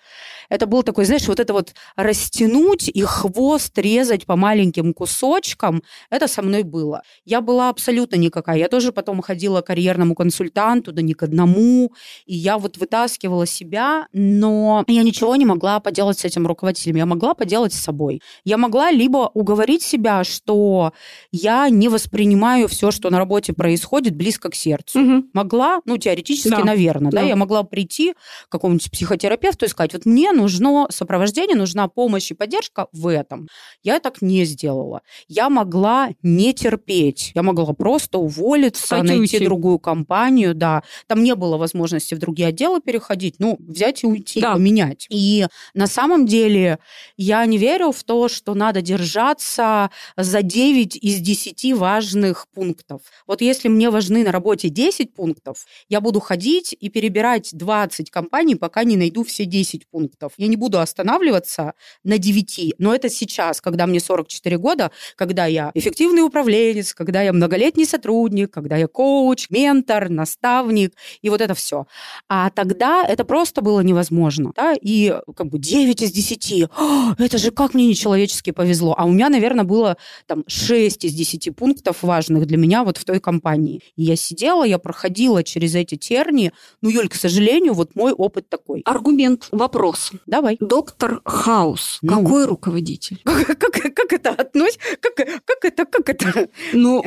это 0.49 0.65
был 0.65 0.83
такой, 0.83 1.05
знаешь, 1.05 1.27
вот 1.27 1.39
это 1.39 1.53
вот 1.53 1.73
растянуть 1.95 2.89
и 2.89 3.01
хвост 3.01 3.77
резать 3.77 4.25
по 4.25 4.35
маленьким 4.35 4.93
кусочкам, 4.93 5.83
это 6.09 6.27
со 6.27 6.41
мной 6.41 6.63
было. 6.63 7.03
Я 7.23 7.41
была 7.49 7.69
абсолютно 7.69 8.15
никакая. 8.15 8.59
Я 8.59 8.67
тоже 8.67 8.91
потом 8.91 9.21
ходила 9.23 9.61
к 9.61 9.65
карьерному 9.65 10.13
консультанту, 10.13 10.91
да 10.91 11.01
ни 11.01 11.13
к 11.13 11.23
одному, 11.23 11.91
и 12.27 12.35
я 12.35 12.59
вот 12.59 12.77
вытаскивала 12.77 13.47
себя, 13.47 14.05
но 14.13 14.83
я 14.87 15.01
ничего 15.01 15.35
не 15.35 15.45
могла 15.45 15.79
поделать 15.79 16.19
с 16.19 16.25
этим 16.25 16.45
руководителем. 16.45 16.97
Я 16.97 17.07
могла 17.07 17.33
поделать 17.33 17.73
с 17.73 17.79
собой. 17.79 18.21
Я 18.45 18.57
могла 18.57 18.91
либо 18.91 19.31
уговорить 19.33 19.81
себя, 19.81 20.23
что 20.23 20.93
я 21.31 21.69
не 21.69 21.89
воспринимаю 21.89 22.67
все, 22.67 22.91
что 22.91 23.09
на 23.09 23.17
работе 23.17 23.53
происходит, 23.53 24.15
близко 24.15 24.49
к 24.51 24.55
сердцу. 24.55 24.99
Мгм. 24.99 25.29
Могла, 25.33 25.81
ну, 25.85 25.97
теоретически, 25.97 26.49
Да. 26.49 26.63
наверное, 26.63 27.11
да. 27.11 27.21
Да. 27.21 27.27
я 27.27 27.35
могла 27.35 27.63
прийти 27.63 28.13
к 28.47 28.51
какому-нибудь 28.51 28.91
психотерапевту 28.91 29.65
и 29.65 29.69
сказать, 29.69 29.93
вот 29.93 30.05
мне 30.05 30.31
нужно 30.33 30.85
сопровождение, 30.91 31.57
нужна 31.57 31.87
помощь 31.87 32.29
и 32.29 32.35
поддержка 32.35 32.87
в 32.91 33.07
этом. 33.07 33.47
Я 33.81 33.99
так 33.99 34.21
не 34.21 34.45
сделала. 34.45 35.01
Я 35.27 35.49
могла 35.49 36.09
не 36.21 36.53
терпеть. 36.53 37.31
Я 37.39 37.43
могла 37.43 37.73
просто 37.73 38.17
уволиться, 38.17 38.83
Встать 38.83 39.05
и 39.05 39.07
найти 39.07 39.37
уйти. 39.37 39.45
другую 39.45 39.79
компанию, 39.79 40.53
да. 40.53 40.83
Там 41.07 41.23
не 41.23 41.35
было 41.35 41.55
возможности 41.55 42.15
в 42.15 42.19
другие 42.19 42.49
отделы 42.49 42.81
переходить, 42.81 43.35
ну, 43.39 43.55
взять 43.59 44.03
и 44.03 44.07
уйти, 44.07 44.41
Да. 44.41 44.53
поменять. 44.55 45.07
И 45.09 45.47
на 45.73 45.87
самом 45.87 46.25
деле 46.25 46.79
я 47.15 47.45
не 47.45 47.57
верю 47.57 47.93
в 47.93 48.03
то, 48.03 48.27
что 48.27 48.55
надо 48.55 48.81
держаться 48.81 49.89
за 50.17 50.41
9 50.41 50.97
из 50.97 51.21
10 51.21 51.71
важных 51.73 52.47
пунктов. 52.53 53.03
Вот 53.25 53.41
если 53.41 53.69
мне 53.69 53.89
важны 53.89 54.25
на 54.25 54.33
работе 54.33 54.67
10 54.67 55.13
пунктов, 55.13 55.65
я 55.87 56.01
буду 56.01 56.19
ходить 56.19 56.75
и 56.77 56.89
перебирать 56.89 57.51
20 57.53 58.09
компаний, 58.11 58.55
пока 58.55 58.83
не 58.83 58.97
найду 58.97 59.23
все 59.23 59.45
10 59.45 59.87
пунктов. 59.87 60.33
Я 60.37 60.47
не 60.47 60.57
буду 60.57 60.79
останавливаться 60.79 61.73
на 62.03 62.17
9. 62.17 62.73
Но 62.79 62.93
это 62.93 63.09
сейчас, 63.09 63.61
когда 63.61 63.87
мне 63.87 64.01
44 64.01 64.57
года, 64.57 64.91
когда 65.15 65.45
я 65.45 65.71
эффективный 65.73 66.21
управленец, 66.23 66.93
когда 66.93 67.21
я 67.21 67.28
я 67.29 67.33
многолетний 67.33 67.85
сотрудник, 67.85 68.51
когда 68.51 68.75
я 68.75 68.87
коуч, 68.87 69.49
ментор, 69.49 70.09
наставник 70.09 70.93
и 71.21 71.29
вот 71.29 71.41
это 71.41 71.53
все. 71.53 71.85
А 72.27 72.49
тогда 72.49 73.05
это 73.05 73.23
просто 73.23 73.61
было 73.61 73.81
невозможно. 73.81 74.51
Да? 74.55 74.75
И 74.79 75.15
как 75.35 75.47
бы 75.47 75.59
9 75.59 76.01
из 76.01 76.11
10. 76.11 76.69
О, 76.77 77.15
это 77.17 77.37
же 77.37 77.51
как 77.51 77.73
мне 77.73 77.87
нечеловечески 77.87 78.51
повезло. 78.51 78.95
А 78.97 79.05
у 79.05 79.11
меня, 79.11 79.29
наверное, 79.29 79.63
было 79.63 79.97
там 80.25 80.43
6 80.47 81.05
из 81.05 81.13
10 81.13 81.55
пунктов 81.55 82.03
важных 82.03 82.47
для 82.47 82.57
меня 82.57 82.83
вот 82.83 82.97
в 82.97 83.05
той 83.05 83.19
компании. 83.19 83.81
И 83.95 84.03
я 84.03 84.15
сидела, 84.15 84.63
я 84.63 84.79
проходила 84.79 85.43
через 85.43 85.75
эти 85.75 85.95
тернии. 85.95 86.51
Ну, 86.81 86.89
Юль, 86.89 87.09
к 87.09 87.15
сожалению, 87.15 87.73
вот 87.73 87.95
мой 87.95 88.11
опыт 88.11 88.49
такой. 88.49 88.81
Аргумент, 88.85 89.47
вопрос. 89.51 90.11
Давай. 90.25 90.57
Доктор 90.59 91.21
Хаус. 91.25 91.99
Ну. 92.01 92.23
Какой 92.23 92.45
руководитель? 92.45 93.21
Как, 93.59 93.71
как, 93.71 93.93
как 93.93 94.13
это 94.13 94.29
относится? 94.29 94.79
Как, 95.01 95.15
как 95.15 95.65
это? 95.65 95.85
Как 95.85 96.09
это? 96.09 96.49
Ну, 96.73 97.01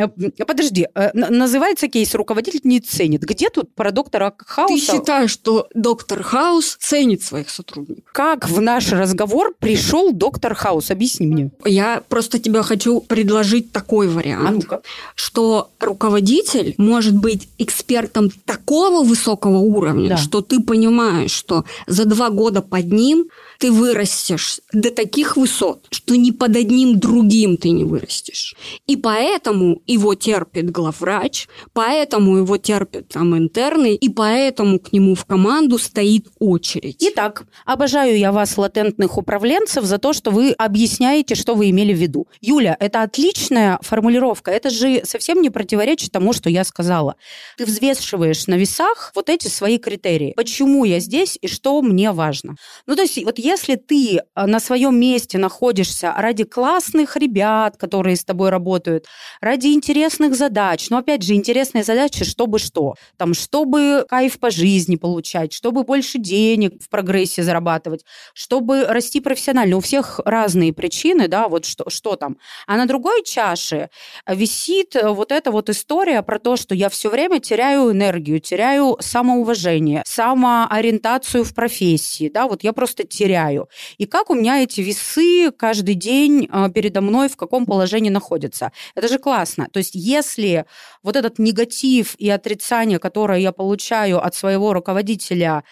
подожди. 0.47 0.89
Э, 0.95 1.11
называется 1.15 1.89
кейс 1.89 2.15
«Руководитель 2.15 2.61
не 2.65 2.81
ценит». 2.81 3.23
Где 3.23 3.51
тут 3.51 3.75
про 3.75 3.91
доктора 3.91 4.33
Хауса? 4.39 4.75
Ты 4.75 4.81
считаешь, 4.81 5.31
что 5.31 5.69
доктор 5.75 6.23
Хаус 6.23 6.77
ценит 6.81 7.23
своих 7.23 7.51
сотрудников? 7.51 8.05
Как 8.13 8.49
в 8.49 8.61
наш 8.61 8.93
разговор 8.93 9.55
пришел 9.59 10.13
доктор 10.13 10.55
Хаус? 10.55 10.91
Объясни 10.91 11.27
мне. 11.27 11.51
Я 11.65 12.03
просто 12.09 12.39
тебе 12.39 12.63
хочу 12.63 13.01
предложить 13.01 13.73
такой 13.73 14.09
вариант, 14.09 14.67
а 14.71 14.81
что 15.15 15.71
руководитель 15.81 16.75
может 16.79 17.17
быть 17.17 17.49
экспертом 17.59 18.31
такого 18.45 19.05
высокого 19.05 19.59
уровня, 19.59 20.11
да. 20.11 20.17
что 20.17 20.41
ты 20.41 20.61
понимаешь, 20.61 21.31
что 21.31 21.65
за 21.87 22.05
два 22.05 22.31
года 22.31 22.63
под 22.63 22.93
ним 22.93 23.29
ты 23.59 23.71
вырастешь 23.71 24.61
до 24.73 24.91
таких 24.91 25.37
высот, 25.37 25.87
что 25.91 26.17
ни 26.17 26.31
под 26.31 26.57
одним 26.57 26.99
другим 26.99 27.57
ты 27.57 27.71
не 27.71 27.85
вырастешь. 27.85 28.57
И 28.87 28.97
поэтому 28.97 29.81
его 30.03 30.15
терпит 30.15 30.71
главврач, 30.71 31.49
поэтому 31.73 32.37
его 32.37 32.57
терпят 32.57 33.09
там 33.09 33.37
интерны, 33.37 33.95
и 33.95 34.09
поэтому 34.09 34.79
к 34.79 34.93
нему 34.93 35.15
в 35.15 35.25
команду 35.25 35.79
стоит 35.79 36.27
очередь. 36.39 36.97
Итак, 37.01 37.45
обожаю 37.65 38.19
я 38.19 38.33
вас, 38.33 38.59
латентных 38.59 39.17
управленцев, 39.17 39.85
за 39.85 39.99
то, 39.99 40.13
что 40.13 40.31
вы 40.31 40.53
объясняете, 40.53 41.35
что 41.35 41.55
вы 41.55 41.71
имели 41.71 41.93
в 41.93 41.99
виду. 41.99 42.27
Юля, 42.41 42.77
это 42.81 43.03
отличная 43.03 43.79
формулировка. 43.83 44.51
Это 44.51 44.71
же 44.71 45.03
совсем 45.05 45.41
не 45.41 45.51
противоречит 45.51 46.13
тому, 46.13 46.33
что 46.33 46.51
я 46.51 46.65
сказала. 46.65 47.15
Ты 47.57 47.65
взвешиваешь 47.65 48.47
на 48.47 48.55
весах 48.55 49.13
вот 49.15 49.29
эти 49.29 49.49
свои 49.49 49.79
критерии. 49.79 50.33
Почему 50.37 50.85
я 50.85 50.99
здесь 50.99 51.39
и 51.41 51.47
что 51.47 51.81
мне 51.83 52.11
важно. 52.13 52.57
Ну, 52.87 52.97
то 52.97 53.03
есть 53.03 53.23
вот 53.25 53.39
если 53.39 53.77
ты 53.77 54.17
э, 54.17 54.47
на 54.47 54.59
своем 54.59 54.99
месте 54.99 55.39
находишься 55.39 56.13
ради 56.17 56.45
классных 56.45 57.17
ребят, 57.17 57.77
которые 57.77 58.17
с 58.17 58.25
тобой 58.25 58.51
работают, 58.51 59.07
ради 59.41 59.69
интересных 59.93 60.35
задач, 60.35 60.89
но 60.89 60.97
опять 60.97 61.23
же, 61.23 61.35
интересные 61.35 61.85
задачи, 61.85 62.25
чтобы 62.25 62.59
что? 62.59 62.95
Там, 63.19 63.35
чтобы 63.35 64.07
кайф 64.09 64.39
по 64.39 64.51
жизни 64.51 64.97
получать, 64.97 65.53
чтобы 65.53 65.83
больше 65.85 66.19
денег 66.19 66.83
в 66.83 66.89
прогрессе 66.89 67.43
зарабатывать, 67.43 68.03
чтобы 68.33 68.85
расти 68.85 69.21
профессионально. 69.21 69.77
У 69.77 69.81
всех 69.81 70.19
разные 70.25 70.73
причины, 70.73 71.29
да, 71.29 71.47
вот 71.47 71.67
что, 71.67 71.91
что 71.91 72.17
там. 72.17 72.39
А 72.67 72.79
на 72.79 72.87
другой 72.87 73.23
чаше 73.23 73.91
висит 74.27 74.97
вот 75.03 75.31
эта 75.31 75.51
вот 75.51 75.69
история 75.69 76.23
про 76.23 76.39
то, 76.39 76.57
что 76.57 76.75
я 76.75 76.89
все 76.89 77.11
время 77.11 77.39
теряю 77.39 77.93
энергию, 77.93 78.41
теряю 78.41 78.97
самоуважение, 78.99 80.03
самоориентацию 80.07 81.45
в 81.45 81.55
профессии, 81.55 82.31
да, 82.33 82.49
вот 82.49 82.65
я 82.65 82.73
просто 82.73 83.05
теряю. 83.05 83.69
И 83.99 84.07
как 84.07 84.31
у 84.31 84.35
меня 84.35 84.63
эти 84.63 84.81
весы 84.81 85.51
каждый 85.51 85.97
день 85.97 86.49
а, 86.51 86.71
передо 86.71 87.03
мной 87.03 87.29
в 87.29 87.37
каком 87.37 87.67
положении 87.67 88.09
находятся. 88.09 88.73
Это 88.95 89.09
же 89.09 89.19
классно. 89.19 89.69
То 89.71 89.82
есть 89.83 89.95
если 89.95 90.65
вот 91.03 91.17
этот 91.17 91.39
негатив 91.39 92.15
и 92.19 92.31
отрицание, 92.31 92.99
которое 92.99 93.39
я 93.41 93.53
получаю 93.53 94.25
от 94.25 94.35
своего 94.35 94.73
руководителя, 94.73 95.65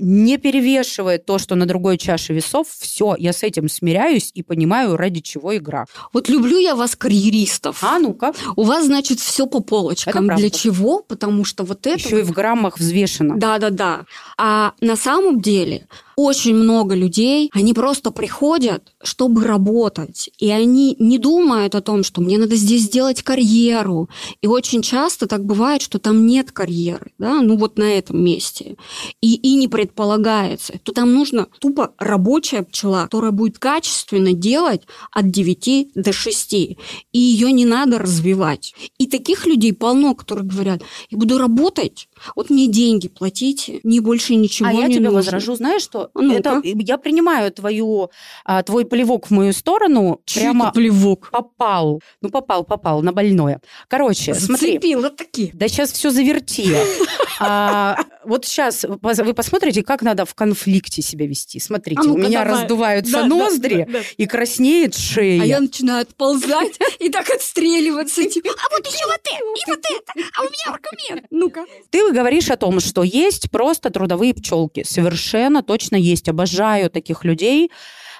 не 0.00 0.38
перевешивает 0.38 1.26
то, 1.26 1.38
что 1.38 1.54
на 1.54 1.66
другой 1.66 1.98
чаше 1.98 2.32
весов, 2.32 2.68
все, 2.68 3.16
я 3.18 3.32
с 3.32 3.42
этим 3.42 3.68
смиряюсь 3.68 4.30
и 4.34 4.42
понимаю, 4.42 4.96
ради 4.96 5.20
чего 5.20 5.56
игра. 5.56 5.86
Вот 6.12 6.28
люблю 6.28 6.58
я 6.58 6.74
вас, 6.74 6.96
карьеристов. 6.96 7.82
А 7.82 7.98
ну-ка. 7.98 8.32
У 8.56 8.62
вас, 8.62 8.86
значит, 8.86 9.20
все 9.20 9.46
по 9.46 9.60
полочкам. 9.60 10.28
Для 10.36 10.50
чего? 10.50 11.02
Потому 11.02 11.44
что 11.44 11.64
вот 11.64 11.86
это... 11.86 11.98
Еще 11.98 12.20
и 12.20 12.22
в 12.22 12.32
граммах 12.32 12.78
взвешено. 12.78 13.36
Да-да-да. 13.36 14.06
А 14.38 14.72
на 14.80 14.96
самом 14.96 15.40
деле 15.40 15.86
очень 16.16 16.54
много 16.54 16.94
людей, 16.94 17.50
они 17.52 17.74
просто 17.74 18.10
приходят, 18.10 18.94
чтобы 19.02 19.44
работать, 19.44 20.30
и 20.38 20.50
они 20.50 20.96
не 20.98 21.18
думают 21.18 21.74
о 21.74 21.82
том, 21.82 22.02
что 22.02 22.22
мне 22.22 22.38
надо 22.38 22.56
здесь 22.56 22.84
сделать 22.84 23.22
карьеру. 23.22 24.08
И 24.40 24.46
очень 24.46 24.80
часто 24.80 25.26
так 25.26 25.44
бывает, 25.44 25.82
что 25.82 25.98
там 25.98 26.26
нет 26.26 26.52
карьеры, 26.52 27.12
да, 27.18 27.42
ну 27.42 27.58
вот 27.58 27.76
на 27.76 27.84
этом 27.84 28.24
месте. 28.24 28.76
И, 29.20 29.34
и 29.34 29.55
не 29.56 29.68
предполагается, 29.68 30.78
то 30.82 30.92
там 30.92 31.12
нужно 31.12 31.48
тупо 31.58 31.92
рабочая 31.98 32.62
пчела, 32.62 33.04
которая 33.04 33.32
будет 33.32 33.58
качественно 33.58 34.32
делать 34.32 34.82
от 35.10 35.30
9 35.30 35.92
до 35.94 36.12
6. 36.12 36.52
И 36.54 36.78
ее 37.12 37.52
не 37.52 37.64
надо 37.64 37.98
развивать. 37.98 38.74
И 38.98 39.06
таких 39.06 39.46
людей 39.46 39.72
полно, 39.72 40.14
которые 40.14 40.46
говорят, 40.46 40.82
я 41.10 41.18
буду 41.18 41.38
работать, 41.38 42.08
вот 42.34 42.50
мне 42.50 42.66
деньги 42.66 43.08
платите, 43.08 43.80
мне 43.82 44.00
больше 44.00 44.34
ничего 44.34 44.68
а 44.68 44.72
не 44.72 44.80
я 44.80 44.88
тебе 44.88 45.00
нужно. 45.00 45.16
возражу, 45.16 45.54
знаешь 45.54 45.82
что? 45.82 46.10
ну 46.14 46.32
это, 46.32 46.60
я 46.62 46.98
принимаю 46.98 47.52
твою, 47.52 48.10
а, 48.44 48.62
твой 48.62 48.84
плевок 48.84 49.26
в 49.28 49.30
мою 49.30 49.52
сторону. 49.52 50.20
Чей 50.24 50.42
прямо 50.44 50.72
плевок? 50.72 51.28
Попал. 51.30 52.00
Ну, 52.20 52.30
попал, 52.30 52.64
попал 52.64 53.02
на 53.02 53.12
больное. 53.12 53.60
Короче, 53.88 54.34
Зацепила 54.34 55.00
смотри. 55.00 55.16
таки. 55.16 55.50
Да 55.54 55.68
сейчас 55.68 55.92
все 55.92 56.10
заверти. 56.10 56.76
а, 57.40 57.96
вот 58.24 58.44
сейчас 58.44 58.84
вы 58.84 59.34
посмотрите, 59.34 59.82
как 59.82 60.02
надо 60.02 60.24
в 60.24 60.34
конфликте 60.34 61.02
себя 61.02 61.26
вести. 61.26 61.60
Смотрите, 61.60 62.02
а 62.04 62.10
у 62.10 62.16
меня 62.16 62.44
давай. 62.44 62.62
раздуваются 62.62 63.12
да, 63.12 63.24
ноздри 63.24 63.84
да, 63.84 63.92
да, 63.92 64.04
и 64.16 64.26
краснеет 64.26 64.94
шея. 64.94 65.42
А 65.42 65.44
я 65.44 65.60
начинаю 65.60 66.02
отползать 66.02 66.78
и 66.98 67.08
так 67.08 67.28
отстреливаться. 67.30 68.24
Типа, 68.24 68.50
а 68.56 68.76
вот 68.76 68.86
еще 68.86 69.06
вот 69.06 69.20
это, 69.24 69.44
и 69.56 69.70
вот 69.70 69.78
это, 69.78 70.12
а 70.36 70.42
у 70.42 70.44
меня 70.44 70.74
аргумент. 70.74 71.26
Ну-ка. 71.30 71.64
Ты 71.90 72.12
говоришь 72.12 72.50
о 72.50 72.56
том, 72.56 72.80
что 72.80 73.02
есть 73.02 73.50
просто 73.50 73.90
трудовые 73.90 74.34
пчелки. 74.34 74.84
Совершенно 74.84 75.62
точно 75.62 75.96
есть. 75.96 76.28
Обожаю 76.28 76.90
таких 76.90 77.24
людей. 77.24 77.70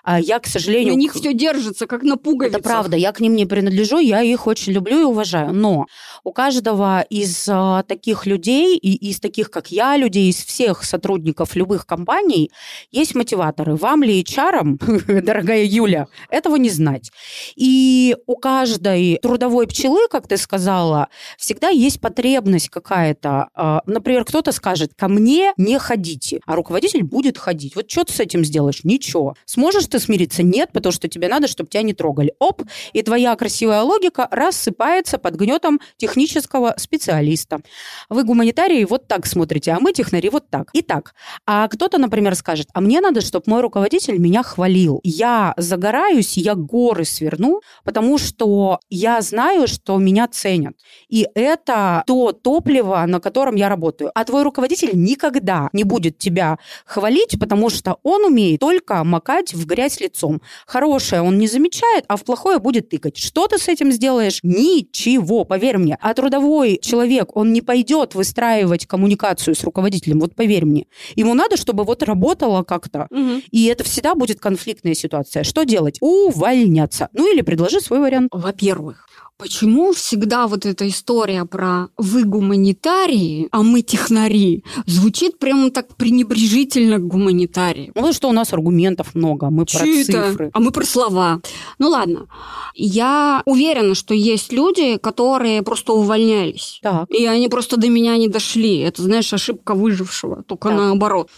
А 0.06 0.20
я, 0.20 0.38
к 0.38 0.46
сожалению... 0.46 0.94
На 0.94 0.98
них 0.98 1.14
все 1.14 1.34
держится, 1.34 1.88
как 1.88 2.04
на 2.04 2.16
пуговицах. 2.16 2.60
Это 2.60 2.68
правда, 2.68 2.96
я 2.96 3.10
к 3.10 3.18
ним 3.18 3.34
не 3.34 3.44
принадлежу, 3.44 3.98
я 3.98 4.22
их 4.22 4.46
очень 4.46 4.72
люблю 4.72 5.00
и 5.00 5.02
уважаю. 5.02 5.52
Но 5.52 5.86
у 6.22 6.30
каждого 6.30 7.00
из 7.10 7.48
а, 7.48 7.82
таких 7.82 8.24
людей, 8.24 8.76
и 8.76 9.10
из 9.10 9.18
таких, 9.18 9.50
как 9.50 9.72
я, 9.72 9.96
людей, 9.96 10.30
из 10.30 10.36
всех 10.36 10.84
сотрудников 10.84 11.56
любых 11.56 11.86
компаний, 11.86 12.52
есть 12.92 13.16
мотиваторы. 13.16 13.74
Вам 13.74 14.04
ли 14.04 14.22
HR, 14.22 15.22
дорогая 15.22 15.64
Юля, 15.64 16.06
этого 16.30 16.54
не 16.54 16.70
знать. 16.70 17.10
И 17.56 18.14
у 18.26 18.36
каждой 18.36 19.18
трудовой 19.20 19.66
пчелы, 19.66 20.06
как 20.08 20.28
ты 20.28 20.36
сказала, 20.36 21.08
всегда 21.36 21.70
есть 21.70 22.00
потребность 22.00 22.68
какая-то. 22.68 23.48
А, 23.54 23.80
например, 23.86 24.24
кто-то 24.24 24.52
скажет, 24.52 24.92
ко 24.96 25.08
мне 25.08 25.52
не 25.56 25.80
ходите, 25.80 26.38
а 26.46 26.54
руководитель 26.54 27.02
будет 27.02 27.38
ходить. 27.38 27.74
Вот 27.74 27.90
что 27.90 28.04
ты 28.04 28.12
с 28.12 28.20
этим 28.20 28.44
сделаешь? 28.44 28.84
Ничего. 28.84 29.34
Сможешь 29.46 29.86
ты 29.86 29.95
ты 29.96 30.00
смириться? 30.00 30.42
Нет, 30.42 30.70
потому 30.72 30.92
что 30.92 31.08
тебе 31.08 31.28
надо, 31.28 31.48
чтобы 31.48 31.70
тебя 31.70 31.82
не 31.82 31.94
трогали. 31.94 32.34
Оп, 32.38 32.62
и 32.92 33.02
твоя 33.02 33.34
красивая 33.36 33.82
логика 33.82 34.28
рассыпается 34.30 35.18
под 35.18 35.34
гнетом 35.36 35.80
технического 35.96 36.74
специалиста. 36.76 37.60
Вы 38.08 38.24
гуманитарии 38.24 38.84
вот 38.84 39.08
так 39.08 39.26
смотрите, 39.26 39.72
а 39.72 39.80
мы 39.80 39.92
технари 39.92 40.28
вот 40.28 40.50
так. 40.50 40.70
Итак, 40.74 41.14
а 41.46 41.68
кто-то, 41.68 41.98
например, 41.98 42.34
скажет, 42.34 42.68
а 42.74 42.80
мне 42.80 43.00
надо, 43.00 43.20
чтобы 43.20 43.44
мой 43.46 43.60
руководитель 43.60 44.18
меня 44.18 44.42
хвалил. 44.42 45.00
Я 45.02 45.54
загораюсь, 45.56 46.36
я 46.36 46.54
горы 46.54 47.04
сверну, 47.04 47.60
потому 47.84 48.18
что 48.18 48.80
я 48.90 49.20
знаю, 49.20 49.66
что 49.66 49.98
меня 49.98 50.28
ценят. 50.28 50.74
И 51.08 51.26
это 51.34 52.02
то 52.06 52.32
топливо, 52.32 53.04
на 53.06 53.20
котором 53.20 53.54
я 53.54 53.68
работаю. 53.68 54.10
А 54.14 54.24
твой 54.24 54.42
руководитель 54.42 54.90
никогда 54.92 55.68
не 55.72 55.84
будет 55.84 56.18
тебя 56.18 56.58
хвалить, 56.84 57.38
потому 57.40 57.70
что 57.70 57.98
он 58.02 58.24
умеет 58.24 58.60
только 58.60 59.02
макать 59.04 59.54
в 59.54 59.66
грязь 59.66 59.85
грязь 59.86 60.00
лицом. 60.00 60.42
Хорошее 60.66 61.22
он 61.22 61.38
не 61.38 61.46
замечает, 61.46 62.04
а 62.08 62.16
в 62.16 62.24
плохое 62.24 62.58
будет 62.58 62.88
тыкать. 62.88 63.16
Что 63.16 63.46
ты 63.46 63.58
с 63.58 63.68
этим 63.68 63.92
сделаешь? 63.92 64.40
Ничего, 64.42 65.44
поверь 65.44 65.78
мне. 65.78 65.98
А 66.00 66.14
трудовой 66.14 66.78
человек, 66.82 67.36
он 67.36 67.52
не 67.52 67.62
пойдет 67.62 68.14
выстраивать 68.14 68.86
коммуникацию 68.86 69.54
с 69.54 69.64
руководителем, 69.64 70.20
вот 70.20 70.34
поверь 70.34 70.64
мне. 70.64 70.86
Ему 71.14 71.34
надо, 71.34 71.56
чтобы 71.56 71.84
вот 71.84 72.02
работало 72.02 72.62
как-то. 72.62 73.06
Угу. 73.10 73.42
И 73.50 73.66
это 73.66 73.84
всегда 73.84 74.14
будет 74.14 74.40
конфликтная 74.40 74.94
ситуация. 74.94 75.44
Что 75.44 75.64
делать? 75.64 75.98
Увольняться. 76.00 77.08
Ну 77.12 77.32
или 77.32 77.42
предложи 77.42 77.80
свой 77.80 78.00
вариант. 78.00 78.30
Во-первых, 78.32 79.05
Почему 79.38 79.92
всегда 79.92 80.46
вот 80.46 80.64
эта 80.64 80.88
история 80.88 81.44
про 81.44 81.88
«вы 81.98 82.24
гуманитарии, 82.24 83.48
а 83.50 83.62
мы 83.62 83.82
технари» 83.82 84.64
звучит 84.86 85.38
прямо 85.38 85.70
так 85.70 85.94
пренебрежительно 85.96 86.96
к 86.98 87.06
гуманитарии? 87.06 87.92
Ну, 87.94 88.12
что 88.14 88.30
у 88.30 88.32
нас 88.32 88.54
аргументов 88.54 89.14
много, 89.14 89.50
мы 89.50 89.66
про 89.66 89.84
Чьи 89.84 90.04
это? 90.04 90.30
цифры. 90.30 90.50
А 90.54 90.60
мы 90.60 90.70
про 90.70 90.86
слова. 90.86 91.40
Ну 91.78 91.88
ладно. 91.90 92.28
Я 92.74 93.42
уверена, 93.44 93.94
что 93.94 94.14
есть 94.14 94.52
люди, 94.52 94.96
которые 94.96 95.62
просто 95.62 95.92
увольнялись. 95.92 96.78
Так. 96.82 97.10
И 97.10 97.26
они 97.26 97.48
просто 97.48 97.76
до 97.76 97.90
меня 97.90 98.16
не 98.16 98.28
дошли. 98.28 98.78
Это, 98.78 99.02
знаешь, 99.02 99.30
ошибка 99.34 99.74
выжившего, 99.74 100.44
только 100.44 100.70
Так. 100.70 100.78
наоборот. 100.78 101.28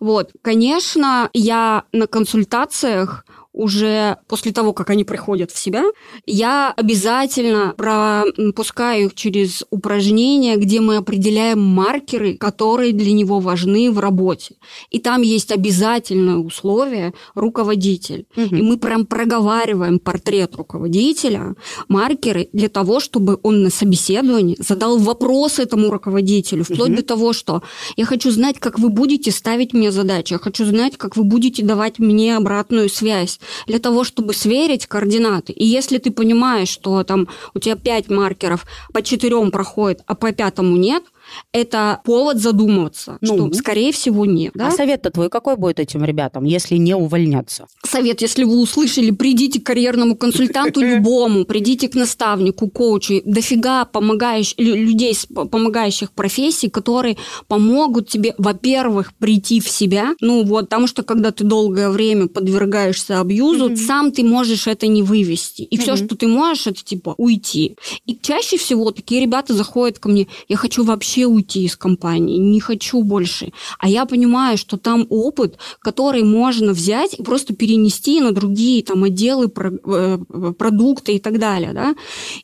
Вот, 0.00 0.30
конечно, 0.40 1.28
я 1.32 1.84
на 1.92 2.06
консультациях 2.06 3.26
уже 3.54 4.18
после 4.26 4.52
того, 4.52 4.72
как 4.72 4.90
они 4.90 5.04
приходят 5.04 5.50
в 5.52 5.58
себя, 5.58 5.84
я 6.26 6.74
обязательно 6.76 7.72
пропускаю 7.76 9.06
их 9.06 9.14
через 9.14 9.64
упражнения, 9.70 10.56
где 10.56 10.80
мы 10.80 10.96
определяем 10.96 11.62
маркеры, 11.62 12.34
которые 12.34 12.92
для 12.92 13.12
него 13.12 13.38
важны 13.38 13.90
в 13.92 14.00
работе. 14.00 14.56
И 14.90 14.98
там 14.98 15.22
есть 15.22 15.52
обязательное 15.52 16.36
условие 16.36 17.14
руководитель. 17.34 18.26
Мгм. 18.36 18.56
И 18.56 18.62
мы 18.62 18.76
прям 18.76 19.06
проговариваем 19.06 20.00
портрет 20.00 20.56
руководителя, 20.56 21.54
маркеры 21.88 22.48
для 22.52 22.68
того, 22.68 22.98
чтобы 22.98 23.38
он 23.42 23.62
на 23.62 23.70
собеседовании 23.70 24.56
задал 24.58 24.98
вопрос 24.98 25.60
этому 25.60 25.90
руководителю, 25.90 26.64
вплоть 26.64 26.88
Мгм. 26.88 26.96
до 26.96 27.02
того, 27.04 27.32
что 27.32 27.62
я 27.96 28.04
хочу 28.04 28.30
знать, 28.32 28.58
как 28.58 28.80
вы 28.80 28.88
будете 28.88 29.30
ставить 29.30 29.72
мне 29.72 29.92
задачи, 29.92 30.32
я 30.32 30.38
хочу 30.38 30.64
знать, 30.64 30.96
как 30.96 31.16
вы 31.16 31.22
будете 31.22 31.62
давать 31.62 32.00
мне 32.00 32.36
обратную 32.36 32.88
связь, 32.88 33.38
для 33.66 33.78
того, 33.78 34.04
чтобы 34.04 34.34
сверить 34.34 34.86
координаты. 34.86 35.52
И 35.52 35.64
если 35.64 35.98
ты 35.98 36.10
понимаешь, 36.10 36.68
что 36.68 37.02
там 37.04 37.28
у 37.54 37.58
тебя 37.58 37.76
пять 37.76 38.08
маркеров, 38.10 38.66
по 38.92 39.02
четырем 39.02 39.50
проходит, 39.50 40.02
а 40.06 40.14
по 40.14 40.32
пятому 40.32 40.76
нет, 40.76 41.04
это 41.52 42.00
повод 42.04 42.38
задумываться, 42.38 43.18
Ну. 43.20 43.48
что, 43.50 43.52
скорее 43.54 43.92
всего, 43.92 44.24
нет. 44.26 44.52
да? 44.54 44.68
А 44.68 44.70
совет-то 44.70 45.10
твой 45.10 45.28
какой 45.30 45.56
будет 45.56 45.80
этим 45.80 46.04
ребятам, 46.04 46.44
если 46.44 46.76
не 46.76 46.94
увольняться? 46.94 47.66
Совет, 47.84 48.20
если 48.22 48.44
вы 48.44 48.60
услышали, 48.60 49.10
придите 49.10 49.60
к 49.60 49.64
карьерному 49.64 50.16
консультанту 50.16 50.80
любому, 50.82 51.44
придите 51.44 51.88
к 51.88 51.94
наставнику, 51.94 52.68
коучу. 52.68 53.22
Дофига 53.24 53.84
помогающих, 53.84 54.58
лю- 54.58 54.74
людей 54.76 55.14
с 55.14 55.26
помогающих 55.26 56.12
профессий, 56.12 56.68
которые 56.68 57.16
помогут 57.48 58.08
тебе, 58.08 58.34
во-первых, 58.38 59.14
прийти 59.14 59.60
в 59.60 59.68
себя. 59.68 60.14
Ну 60.20 60.44
вот, 60.44 60.66
потому 60.66 60.86
что 60.86 61.02
когда 61.02 61.30
ты 61.30 61.44
долгое 61.44 61.90
время 61.90 62.26
подвергаешься 62.28 63.20
абьюзу, 63.20 63.76
сам 63.76 64.12
ты 64.12 64.22
можешь 64.24 64.66
это 64.66 64.86
не 64.86 65.02
вывести. 65.02 65.62
И 65.62 65.76
все, 65.78 65.96
что 65.96 66.16
ты 66.16 66.26
можешь, 66.26 66.66
это 66.66 66.82
типа 66.82 67.14
уйти. 67.18 67.76
И 68.06 68.16
чаще 68.20 68.56
всего 68.56 68.90
такие 68.90 69.20
ребята 69.20 69.54
заходят 69.54 69.98
ко 69.98 70.08
мне, 70.08 70.26
я 70.48 70.56
хочу 70.56 70.84
вообще 70.84 71.13
уйти 71.22 71.64
из 71.64 71.76
компании, 71.76 72.38
не 72.38 72.60
хочу 72.60 73.02
больше. 73.02 73.52
А 73.78 73.88
я 73.88 74.04
понимаю, 74.06 74.58
что 74.58 74.76
там 74.76 75.06
опыт, 75.10 75.58
который 75.80 76.22
можно 76.22 76.72
взять 76.72 77.14
и 77.18 77.22
просто 77.22 77.54
перенести 77.54 78.20
на 78.20 78.32
другие 78.32 78.82
там 78.82 79.04
отделы, 79.04 79.50
э, 79.54 80.18
продукты 80.58 81.14
и 81.14 81.18
так 81.18 81.38
далее, 81.38 81.72
да. 81.72 81.94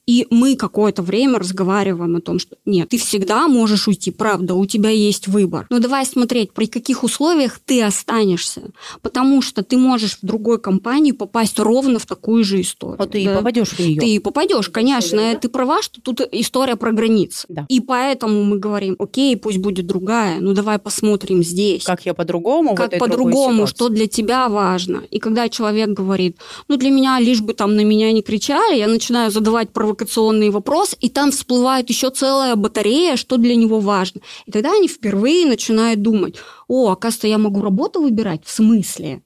И 0.06 0.26
мы 0.30 0.56
какое-то 0.56 1.02
время 1.02 1.38
разговариваем 1.38 2.16
о 2.16 2.20
том, 2.20 2.38
что 2.38 2.56
нет, 2.64 2.88
ты 2.88 2.98
всегда 2.98 3.48
можешь 3.48 3.88
уйти, 3.88 4.10
правда, 4.10 4.54
у 4.54 4.66
тебя 4.66 4.90
есть 4.90 5.28
выбор. 5.28 5.66
Но 5.70 5.78
давай 5.78 6.06
смотреть, 6.06 6.52
при 6.52 6.66
каких 6.66 7.02
условиях 7.02 7.58
ты 7.64 7.82
останешься, 7.82 8.70
потому 9.02 9.42
что 9.42 9.62
ты 9.62 9.76
можешь 9.76 10.18
в 10.22 10.26
другой 10.26 10.60
компании 10.60 11.12
попасть 11.12 11.58
ровно 11.58 11.98
в 11.98 12.06
такую 12.06 12.44
же 12.44 12.60
историю. 12.60 12.98
Вот 12.98 13.10
ты 13.10 13.22
и 13.22 13.26
да. 13.26 13.38
попадешь 13.38 13.70
в 13.70 13.78
нее. 13.78 14.00
Ты 14.00 14.08
и 14.08 14.18
попадешь, 14.18 14.68
конечно. 14.68 15.34
Ты 15.40 15.48
права, 15.48 15.82
что 15.82 16.00
тут 16.00 16.20
история 16.32 16.76
про 16.76 16.92
границы. 16.92 17.46
Да. 17.48 17.66
И 17.68 17.80
поэтому 17.80 18.44
мы 18.44 18.58
говорим, 18.60 18.96
окей, 18.98 19.36
пусть 19.36 19.58
будет 19.58 19.86
другая, 19.86 20.40
ну 20.40 20.52
давай 20.52 20.78
посмотрим 20.78 21.42
здесь. 21.42 21.84
Как 21.84 22.06
я 22.06 22.14
по-другому 22.14 22.74
Как 22.74 22.98
по-другому, 22.98 23.66
что 23.66 23.88
для 23.88 24.06
тебя 24.06 24.48
важно. 24.48 25.02
И 25.10 25.18
когда 25.18 25.48
человек 25.48 25.88
говорит, 25.90 26.36
ну 26.68 26.76
для 26.76 26.90
меня 26.90 27.18
лишь 27.18 27.40
бы 27.40 27.54
там 27.54 27.74
на 27.76 27.82
меня 27.82 28.12
не 28.12 28.22
кричали, 28.22 28.78
я 28.78 28.86
начинаю 28.86 29.30
задавать 29.30 29.70
провокационный 29.70 30.50
вопрос, 30.50 30.94
и 31.00 31.08
там 31.08 31.30
всплывает 31.30 31.88
еще 31.90 32.10
целая 32.10 32.54
батарея, 32.56 33.16
что 33.16 33.36
для 33.36 33.56
него 33.56 33.80
важно. 33.80 34.20
И 34.46 34.52
тогда 34.52 34.72
они 34.72 34.88
впервые 34.88 35.46
начинают 35.46 36.02
думать, 36.02 36.36
о, 36.68 36.90
оказывается, 36.90 37.28
я 37.28 37.38
могу 37.38 37.62
работу 37.62 38.00
выбирать? 38.00 38.42
В 38.44 38.50
смысле? 38.50 39.22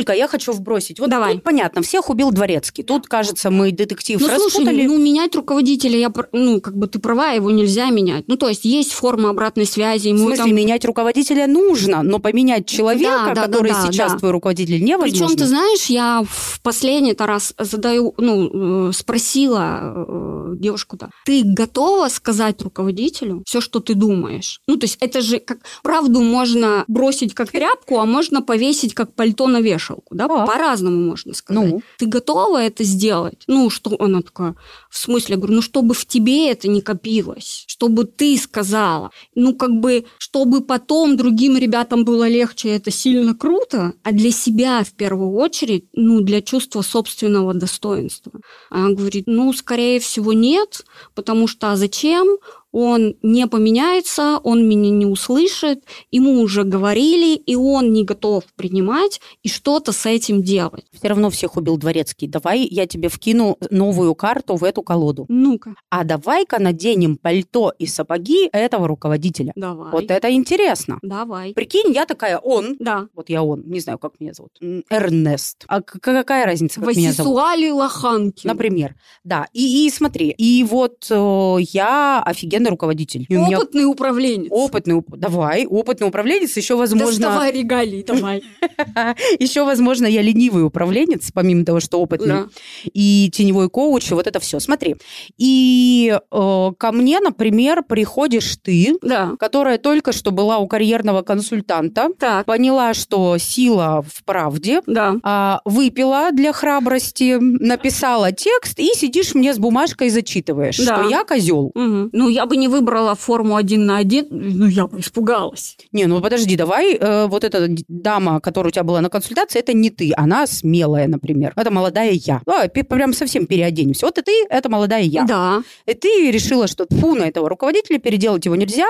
Юлька, 0.00 0.12
я 0.14 0.28
хочу 0.28 0.52
вбросить. 0.52 0.98
Вот 0.98 1.10
Давай. 1.10 1.34
тут 1.34 1.42
понятно, 1.44 1.82
всех 1.82 2.08
убил 2.10 2.30
дворецкий. 2.32 2.82
Тут, 2.82 3.06
кажется, 3.06 3.50
мы 3.50 3.70
детектив 3.70 4.18
Ну, 4.20 4.26
слушай, 4.28 4.44
распутали. 4.64 4.86
ну, 4.86 4.98
менять 4.98 5.34
руководителя, 5.36 5.98
я, 5.98 6.12
ну, 6.32 6.60
как 6.60 6.76
бы 6.76 6.86
ты 6.86 6.98
права, 6.98 7.32
его 7.32 7.50
нельзя 7.50 7.90
менять. 7.90 8.24
Ну, 8.28 8.36
то 8.36 8.48
есть, 8.48 8.64
есть 8.64 8.92
форма 8.92 9.30
обратной 9.30 9.66
связи. 9.66 10.08
в 10.08 10.12
ему 10.16 10.26
смысле, 10.28 10.44
там- 10.44 10.54
менять 10.54 10.84
руководителя 10.84 11.46
нужно, 11.46 12.02
но 12.02 12.18
поменять 12.18 12.66
человека, 12.66 13.10
Да, 13.26 13.34
да, 13.34 13.42
который 13.46 13.72
да, 13.72 13.82
да, 13.82 13.92
сейчас 13.92 14.12
да. 14.12 14.18
твой 14.18 14.30
руководитель, 14.30 14.82
невозможно. 14.82 15.26
Причем, 15.26 15.36
ты 15.38 15.46
знаешь, 15.46 15.86
я 15.86 16.22
в 16.26 16.60
последний 16.62 17.14
раз 17.18 17.52
задаю, 17.58 18.14
ну, 18.16 18.88
э, 18.88 18.92
спросила 18.92 19.80
э, 20.08 20.54
девушку-то, 20.58 21.10
ты 21.26 21.42
готова 21.44 22.08
сказать 22.08 22.62
руководителю 22.62 23.42
все, 23.46 23.60
что 23.60 23.80
ты 23.80 23.94
думаешь? 23.94 24.60
Ну, 24.66 24.76
то 24.76 24.84
есть 24.84 24.96
это 25.00 25.20
же 25.20 25.38
как 25.38 25.58
правду 25.82 26.20
можно 26.22 26.84
бросить 26.88 27.34
как 27.34 27.50
тряпку, 27.50 27.98
а 27.98 28.06
можно 28.06 28.40
повесить 28.42 28.94
как 28.94 29.14
пальто 29.14 29.46
на 29.46 29.60
вешалку, 29.60 29.89
да? 30.10 30.28
Так. 30.28 30.46
По-разному 30.46 30.96
можно 31.10 31.34
сказать. 31.34 31.70
Ну. 31.70 31.82
Ты 31.98 32.06
готова 32.06 32.62
это 32.62 32.84
сделать? 32.84 33.44
Ну, 33.46 33.70
что 33.70 33.96
она 33.98 34.22
такая, 34.22 34.54
в 34.90 34.98
смысле, 34.98 35.34
я 35.34 35.36
говорю, 35.38 35.56
ну, 35.56 35.62
чтобы 35.62 35.94
в 35.94 36.04
тебе 36.06 36.50
это 36.50 36.68
не 36.68 36.80
копилось, 36.80 37.64
чтобы 37.66 38.04
ты 38.04 38.36
сказала. 38.38 39.10
Ну, 39.34 39.54
как 39.54 39.72
бы, 39.72 40.04
чтобы 40.18 40.60
потом 40.60 41.16
другим 41.16 41.56
ребятам 41.56 42.04
было 42.04 42.28
легче, 42.28 42.70
это 42.70 42.90
сильно 42.90 43.34
круто, 43.34 43.94
а 44.02 44.12
для 44.12 44.30
себя 44.30 44.84
в 44.84 44.92
первую 44.92 45.32
очередь, 45.32 45.86
ну, 45.92 46.20
для 46.20 46.42
чувства 46.42 46.82
собственного 46.82 47.54
достоинства. 47.54 48.32
Она 48.70 48.90
говорит, 48.90 49.24
ну, 49.26 49.52
скорее 49.52 50.00
всего, 50.00 50.32
нет, 50.32 50.84
потому 51.14 51.46
что 51.46 51.72
а 51.72 51.76
зачем? 51.76 52.38
Он 52.72 53.16
не 53.22 53.46
поменяется, 53.46 54.38
он 54.42 54.68
меня 54.68 54.90
не 54.90 55.06
услышит, 55.06 55.84
ему 56.10 56.40
уже 56.40 56.64
говорили, 56.64 57.34
и 57.36 57.56
он 57.56 57.92
не 57.92 58.04
готов 58.04 58.44
принимать 58.56 59.20
и 59.42 59.48
что-то 59.48 59.92
с 59.92 60.06
этим 60.06 60.42
делать. 60.42 60.84
Все 60.92 61.08
равно 61.08 61.30
всех 61.30 61.56
убил 61.56 61.76
дворецкий. 61.76 62.28
Давай 62.28 62.60
я 62.60 62.86
тебе 62.86 63.08
вкину 63.08 63.58
новую 63.70 64.14
карту 64.14 64.56
в 64.56 64.64
эту 64.64 64.82
колоду. 64.82 65.26
Ну-ка, 65.28 65.74
А 65.90 66.04
давай-ка 66.04 66.60
наденем 66.60 67.16
пальто 67.16 67.72
и 67.78 67.86
сапоги 67.86 68.48
этого 68.52 68.86
руководителя. 68.86 69.52
давай. 69.56 69.90
Вот 69.92 70.10
это 70.10 70.30
интересно. 70.32 70.98
Давай. 71.02 71.52
Прикинь, 71.54 71.92
я 71.92 72.06
такая 72.06 72.38
он. 72.38 72.76
Да. 72.78 73.08
Вот 73.14 73.28
я 73.28 73.42
он, 73.42 73.62
не 73.66 73.80
знаю, 73.80 73.98
как 73.98 74.20
меня 74.20 74.32
зовут. 74.32 74.52
Эрнест. 74.90 75.64
А 75.68 75.80
какая 75.82 76.46
разница, 76.46 76.80
как 76.80 76.96
меня 76.96 77.12
зовут? 77.12 77.34
Васисуали 77.34 77.70
Лоханки. 77.70 78.46
Например. 78.46 78.94
Да. 79.24 79.46
И, 79.52 79.86
и 79.86 79.90
смотри, 79.90 80.30
и 80.30 80.64
вот 80.64 81.06
э, 81.10 81.56
я 81.72 82.22
офигенный 82.60 82.70
руководитель. 82.70 83.26
И 83.28 83.36
у 83.36 83.46
меня 83.46 83.58
Опытный 83.58 83.84
управленец. 83.84 84.48
опытный, 84.50 85.02
давай, 85.08 85.66
опытный 85.66 86.06
управленец, 86.06 86.56
еще 86.56 86.76
возможно, 86.76 87.26
Доставай 87.26 87.52
регалии, 87.52 88.02
давай. 88.06 88.42
еще 89.38 89.64
возможно 89.64 90.06
я 90.06 90.22
ленивый 90.22 90.64
управленец, 90.64 91.30
помимо 91.32 91.64
того, 91.64 91.80
что 91.80 92.00
опытный, 92.00 92.44
и 92.92 93.30
теневой 93.32 93.68
коуч, 93.68 94.10
и 94.10 94.14
вот 94.14 94.26
это 94.26 94.40
все. 94.40 94.60
Смотри, 94.60 94.96
и 95.38 96.18
э, 96.30 96.70
ко 96.78 96.92
мне, 96.92 97.20
например, 97.20 97.82
приходишь 97.82 98.56
ты, 98.62 98.96
которая 99.38 99.78
только 99.78 100.12
что 100.12 100.30
была 100.30 100.58
у 100.58 100.66
карьерного 100.66 101.22
консультанта, 101.22 102.10
поняла, 102.46 102.94
что 102.94 103.38
сила 103.38 104.04
в 104.06 104.24
правде, 104.24 104.80
а, 105.22 105.60
выпила 105.64 106.30
для 106.32 106.52
храбрости, 106.52 107.38
написала 107.40 108.32
текст 108.32 108.78
и 108.78 108.92
сидишь 108.94 109.34
мне 109.34 109.54
с 109.54 109.58
бумажкой 109.58 110.10
зачитываешь, 110.10 110.74
что 110.74 111.08
я 111.08 111.24
козел. 111.24 111.72
Ну, 111.74 112.28
я 112.28 112.46
бы 112.50 112.56
не 112.56 112.68
выбрала 112.68 113.14
форму 113.14 113.54
один 113.56 113.86
на 113.86 113.96
один, 113.98 114.26
ну, 114.30 114.66
я 114.66 114.86
бы 114.86 115.00
испугалась. 115.00 115.76
Не, 115.92 116.06
ну 116.06 116.20
подожди, 116.20 116.56
давай, 116.56 116.94
э, 116.96 117.26
вот 117.28 117.44
эта 117.44 117.68
дама, 117.88 118.40
которая 118.40 118.68
у 118.68 118.72
тебя 118.72 118.84
была 118.84 119.00
на 119.00 119.08
консультации, 119.08 119.60
это 119.60 119.72
не 119.72 119.88
ты, 119.90 120.12
она 120.16 120.46
смелая, 120.46 121.06
например. 121.08 121.52
Это 121.56 121.70
молодая 121.70 122.12
я. 122.12 122.42
Давай, 122.46 122.68
пи- 122.68 122.82
прям 122.82 123.12
совсем 123.14 123.46
переоденемся. 123.46 124.06
Вот 124.06 124.18
и 124.18 124.22
ты, 124.22 124.32
это 124.50 124.68
молодая 124.68 125.02
я. 125.04 125.24
Да. 125.24 125.62
И 125.86 125.94
ты 125.94 126.30
решила, 126.30 126.66
что 126.66 126.86
фу, 126.90 127.14
на 127.14 127.24
этого 127.28 127.48
руководителя 127.48 127.98
переделать 127.98 128.44
его 128.44 128.56
нельзя. 128.56 128.86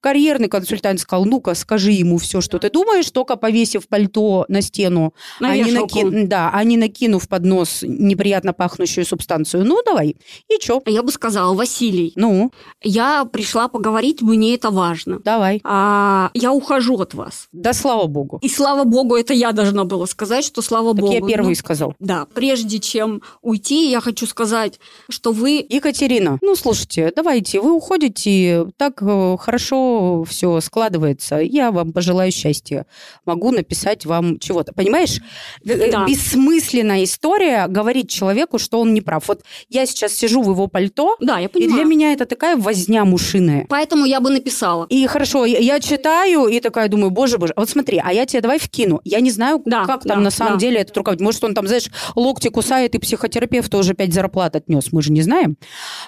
Карьерный 0.00 0.48
консультант 0.48 0.98
сказал, 1.00 1.24
ну-ка, 1.26 1.54
скажи 1.54 1.92
ему 1.92 2.16
все, 2.18 2.40
что 2.40 2.58
ты 2.58 2.70
думаешь, 2.70 3.10
только 3.10 3.36
повесив 3.36 3.86
пальто 3.88 4.44
на 4.48 4.60
стену, 4.62 5.14
На 5.40 5.52
а 5.52 5.56
не, 5.56 5.70
наки- 5.72 6.26
да, 6.26 6.50
а 6.52 6.64
не 6.64 6.76
накинув 6.76 7.28
под 7.28 7.44
нос 7.44 7.80
неприятно 7.82 8.52
пахнущую 8.52 9.04
субстанцию. 9.04 9.64
Ну, 9.64 9.80
давай. 9.86 10.16
И 10.48 10.58
чё? 10.60 10.80
Я 10.86 11.02
бы 11.02 11.12
сказала, 11.12 11.54
Василий, 11.54 12.12
Ну, 12.16 12.50
я 12.82 13.01
я 13.02 13.24
пришла 13.24 13.68
поговорить, 13.68 14.22
мне 14.22 14.54
это 14.54 14.70
важно. 14.70 15.18
Давай. 15.24 15.60
А 15.64 16.30
я 16.34 16.52
ухожу 16.52 16.98
от 17.00 17.14
вас. 17.14 17.48
Да 17.52 17.72
слава 17.72 18.06
богу. 18.06 18.38
И 18.42 18.48
слава 18.48 18.84
богу, 18.84 19.16
это 19.16 19.32
я 19.34 19.52
должна 19.52 19.84
была 19.84 20.06
сказать, 20.06 20.44
что 20.44 20.62
слава 20.62 20.92
Так 20.94 21.00
богу. 21.00 21.12
я 21.12 21.20
первый 21.20 21.48
Ну, 21.50 21.54
сказал. 21.54 21.94
да, 22.00 22.26
прежде 22.34 22.78
чем 22.78 23.22
уйти, 23.42 23.90
я 23.90 24.00
хочу 24.00 24.26
сказать, 24.26 24.78
что 25.08 25.32
вы 25.32 25.64
Екатерина, 25.68 26.38
ну 26.42 26.54
слушайте, 26.56 27.12
давайте, 27.14 27.60
вы 27.60 27.72
уходите, 27.74 28.66
так 28.76 29.02
э, 29.02 29.36
хорошо 29.40 30.24
все 30.28 30.60
складывается. 30.60 31.36
Я 31.36 31.70
вам 31.70 31.92
пожелаю 31.92 32.30
счастья. 32.32 32.86
Могу 33.26 33.50
написать 33.50 34.06
вам 34.06 34.38
чего-то. 34.38 34.72
Понимаешь? 34.72 35.20
Э, 35.64 35.90
Да. 35.90 36.06
Бессмысленная 36.06 37.04
история 37.04 37.66
говорить 37.68 38.10
человеку, 38.10 38.58
что 38.58 38.80
он 38.80 38.94
не 38.94 39.00
прав. 39.00 39.26
Вот 39.28 39.42
я 39.68 39.86
сейчас 39.86 40.12
сижу 40.12 40.42
в 40.42 40.50
его 40.50 40.66
пальто, 40.68 41.16
Да, 41.20 41.38
я 41.38 41.46
и 41.46 41.48
понимаю. 41.48 41.74
для 41.74 41.84
меня 41.84 42.12
это 42.12 42.26
такая 42.26 42.56
возня 42.56 42.91
мушиная. 43.04 43.66
Поэтому 43.68 44.04
я 44.04 44.20
бы 44.20 44.30
написала. 44.30 44.86
И 44.88 45.06
хорошо, 45.06 45.44
я, 45.44 45.58
я 45.58 45.80
читаю 45.80 46.46
и 46.46 46.60
такая 46.60 46.88
думаю, 46.88 47.10
боже, 47.10 47.38
боже, 47.38 47.52
вот 47.56 47.68
смотри, 47.68 48.00
а 48.02 48.12
я 48.12 48.26
тебе 48.26 48.40
давай 48.42 48.58
вкину. 48.58 49.00
Я 49.04 49.20
не 49.20 49.30
знаю, 49.30 49.62
Да, 49.64 49.84
как 49.86 50.02
там 50.04 50.18
да, 50.18 50.24
на 50.24 50.30
самом 50.30 50.54
да. 50.54 50.58
деле 50.60 50.80
этот 50.80 50.96
руководитель. 50.96 51.24
Может, 51.24 51.44
он 51.44 51.54
там, 51.54 51.66
знаешь, 51.66 51.88
локти 52.14 52.48
кусает 52.48 52.94
и 52.94 52.98
психотерапевту 52.98 53.78
уже 53.78 53.94
пять 53.94 54.12
зарплат 54.12 54.56
отнес, 54.56 54.92
мы 54.92 55.02
же 55.02 55.12
не 55.12 55.22
знаем. 55.22 55.56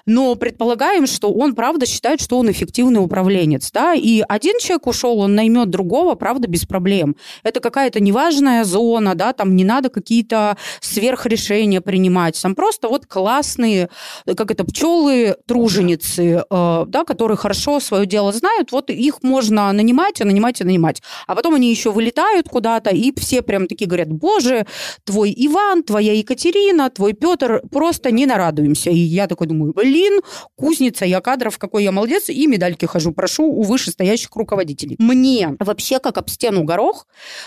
Но 0.07 0.35
предполагаем, 0.35 1.07
что 1.07 1.33
он, 1.33 1.55
правда, 1.55 1.87
считает, 1.87 2.21
что 2.21 2.39
он 2.39 2.51
эффективный 2.51 3.03
управленец, 3.03 3.71
да, 3.73 3.95
и 3.95 4.23
один 4.29 4.59
человек 4.59 4.87
ушел, 4.87 5.19
он 5.21 5.35
наймет 5.35 5.71
другого, 5.71 6.15
правда, 6.15 6.49
без 6.49 6.65
проблем. 6.67 7.17
Это 7.43 7.61
какая-то 7.61 8.01
неважная 8.01 8.65
зона, 8.65 9.15
да, 9.15 9.33
там 9.33 9.57
не 9.57 9.65
надо 9.65 9.89
какие-то 9.89 10.57
сверхрешения 10.81 11.81
принимать, 11.81 12.41
там 12.41 12.55
просто 12.55 12.89
вот 12.89 13.07
классные, 13.07 13.89
как 14.37 14.51
это, 14.51 14.65
пчелы, 14.65 15.37
труженицы, 15.47 16.45
э, 16.49 16.74
да, 16.87 17.05
которые 17.05 17.37
хорошо 17.37 17.81
свое 17.81 18.07
дело 18.07 18.33
знают, 18.33 18.73
вот 18.73 18.91
их 18.91 19.23
можно 19.23 19.73
нанимать, 19.73 20.21
и 20.21 20.25
нанимать, 20.25 20.61
и 20.61 20.65
нанимать. 20.65 21.03
А 21.27 21.35
потом 21.35 21.55
они 21.55 21.71
еще 21.71 21.91
вылетают 21.91 22.49
куда-то, 22.49 22.91
и 22.91 23.13
все 23.19 23.43
прям 23.43 23.67
такие 23.67 23.87
говорят, 23.87 24.09
боже, 24.09 24.67
твой 25.05 25.35
Иван, 25.37 25.83
твоя 25.83 26.13
Екатерина, 26.13 26.91
твой 26.91 27.13
Петр, 27.13 27.63
просто 27.71 28.11
не 28.11 28.27
нарадуемся. 28.27 28.91
И 28.91 28.99
я 28.99 29.27
такой 29.27 29.47
думаю, 29.47 29.73
блин, 29.73 30.21
кузница 30.57 31.05
я 31.05 31.21
кадров, 31.21 31.59
какой 31.59 31.85
я 31.85 31.93
молодец, 31.93 32.29
и 32.29 32.47
медальки 32.47 32.87
хожу, 32.87 33.13
прошу 33.13 33.45
у 33.45 33.63
вышестоящих 33.63 34.35
руководителей. 34.35 34.97
Мне 34.99 35.57
вообще 35.61 35.99
как 35.99 36.19
об 36.19 36.29
стену 36.29 36.65
горох 36.65 37.07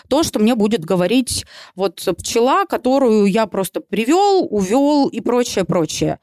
то, 0.09 0.23
что 0.23 0.39
мне 0.39 0.55
будет 0.55 0.85
говорить 0.85 1.45
вот 1.75 2.05
пчела, 2.17 2.65
которую 2.65 3.25
я 3.25 3.45
просто 3.45 3.81
привел, 3.81 4.47
увел 4.49 5.07
и 5.07 5.21
прочее, 5.21 5.65
прочее. 5.65 6.19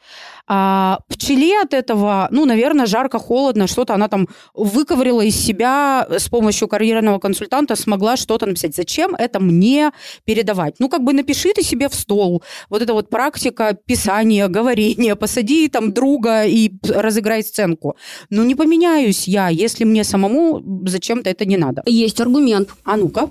А 0.46 0.98
пчеле 1.08 1.62
от 1.62 1.72
этого, 1.72 2.28
ну, 2.30 2.44
наверное, 2.44 2.86
жарко, 2.94 3.18
холодно, 3.18 3.66
что-то 3.66 3.94
она 3.94 4.08
там 4.08 4.28
выковырила 4.54 5.22
из 5.22 5.36
себя 5.36 6.06
с 6.08 6.28
помощью 6.28 6.68
карьерного 6.68 7.18
консультанта, 7.18 7.76
смогла 7.76 8.16
что-то 8.16 8.46
написать. 8.46 8.76
Зачем 8.76 9.16
это 9.16 9.40
мне 9.40 9.90
передавать? 10.24 10.74
Ну, 10.78 10.88
как 10.88 11.02
бы 11.02 11.12
напиши 11.12 11.52
ты 11.54 11.62
себе 11.62 11.88
в 11.88 11.94
стол. 11.94 12.42
Вот 12.70 12.82
эта 12.82 12.92
вот 12.92 13.08
практика 13.08 13.76
писания, 13.86 14.48
говорения, 14.48 15.16
посади 15.16 15.68
там 15.68 15.92
друга 15.92 16.44
и 16.44 16.70
разыграй 16.88 17.42
сценку. 17.42 17.96
Ну, 18.30 18.44
не 18.44 18.54
поменяюсь 18.54 19.28
я, 19.28 19.48
если 19.48 19.84
мне 19.84 20.04
самому 20.04 20.62
зачем-то 20.86 21.30
это 21.30 21.44
не 21.44 21.56
надо. 21.56 21.82
Есть 21.86 22.20
аргумент. 22.20 22.68
А 22.84 22.96
ну-ка. 22.96 23.28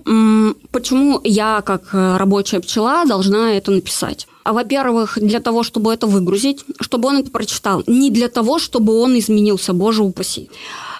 Почему 0.72 1.22
я, 1.24 1.62
как 1.62 1.94
э, 1.94 2.18
рабочая 2.18 2.60
пчела, 2.60 3.06
должна 3.06 3.54
это 3.54 3.72
написать? 3.72 4.28
А, 4.44 4.54
Во-первых, 4.54 5.18
для 5.22 5.40
того, 5.40 5.64
чтобы 5.64 5.94
это 5.94 6.08
выгрузить, 6.08 6.66
чтобы 6.82 7.10
он 7.10 7.18
это 7.18 7.32
прочитал. 7.32 7.84
Не 7.88 8.10
для 8.10 8.28
того, 8.28 8.60
чтобы 8.60 8.94
он 8.94 9.18
изменился, 9.18 9.74
боже 9.74 10.04
упаси. 10.04 10.50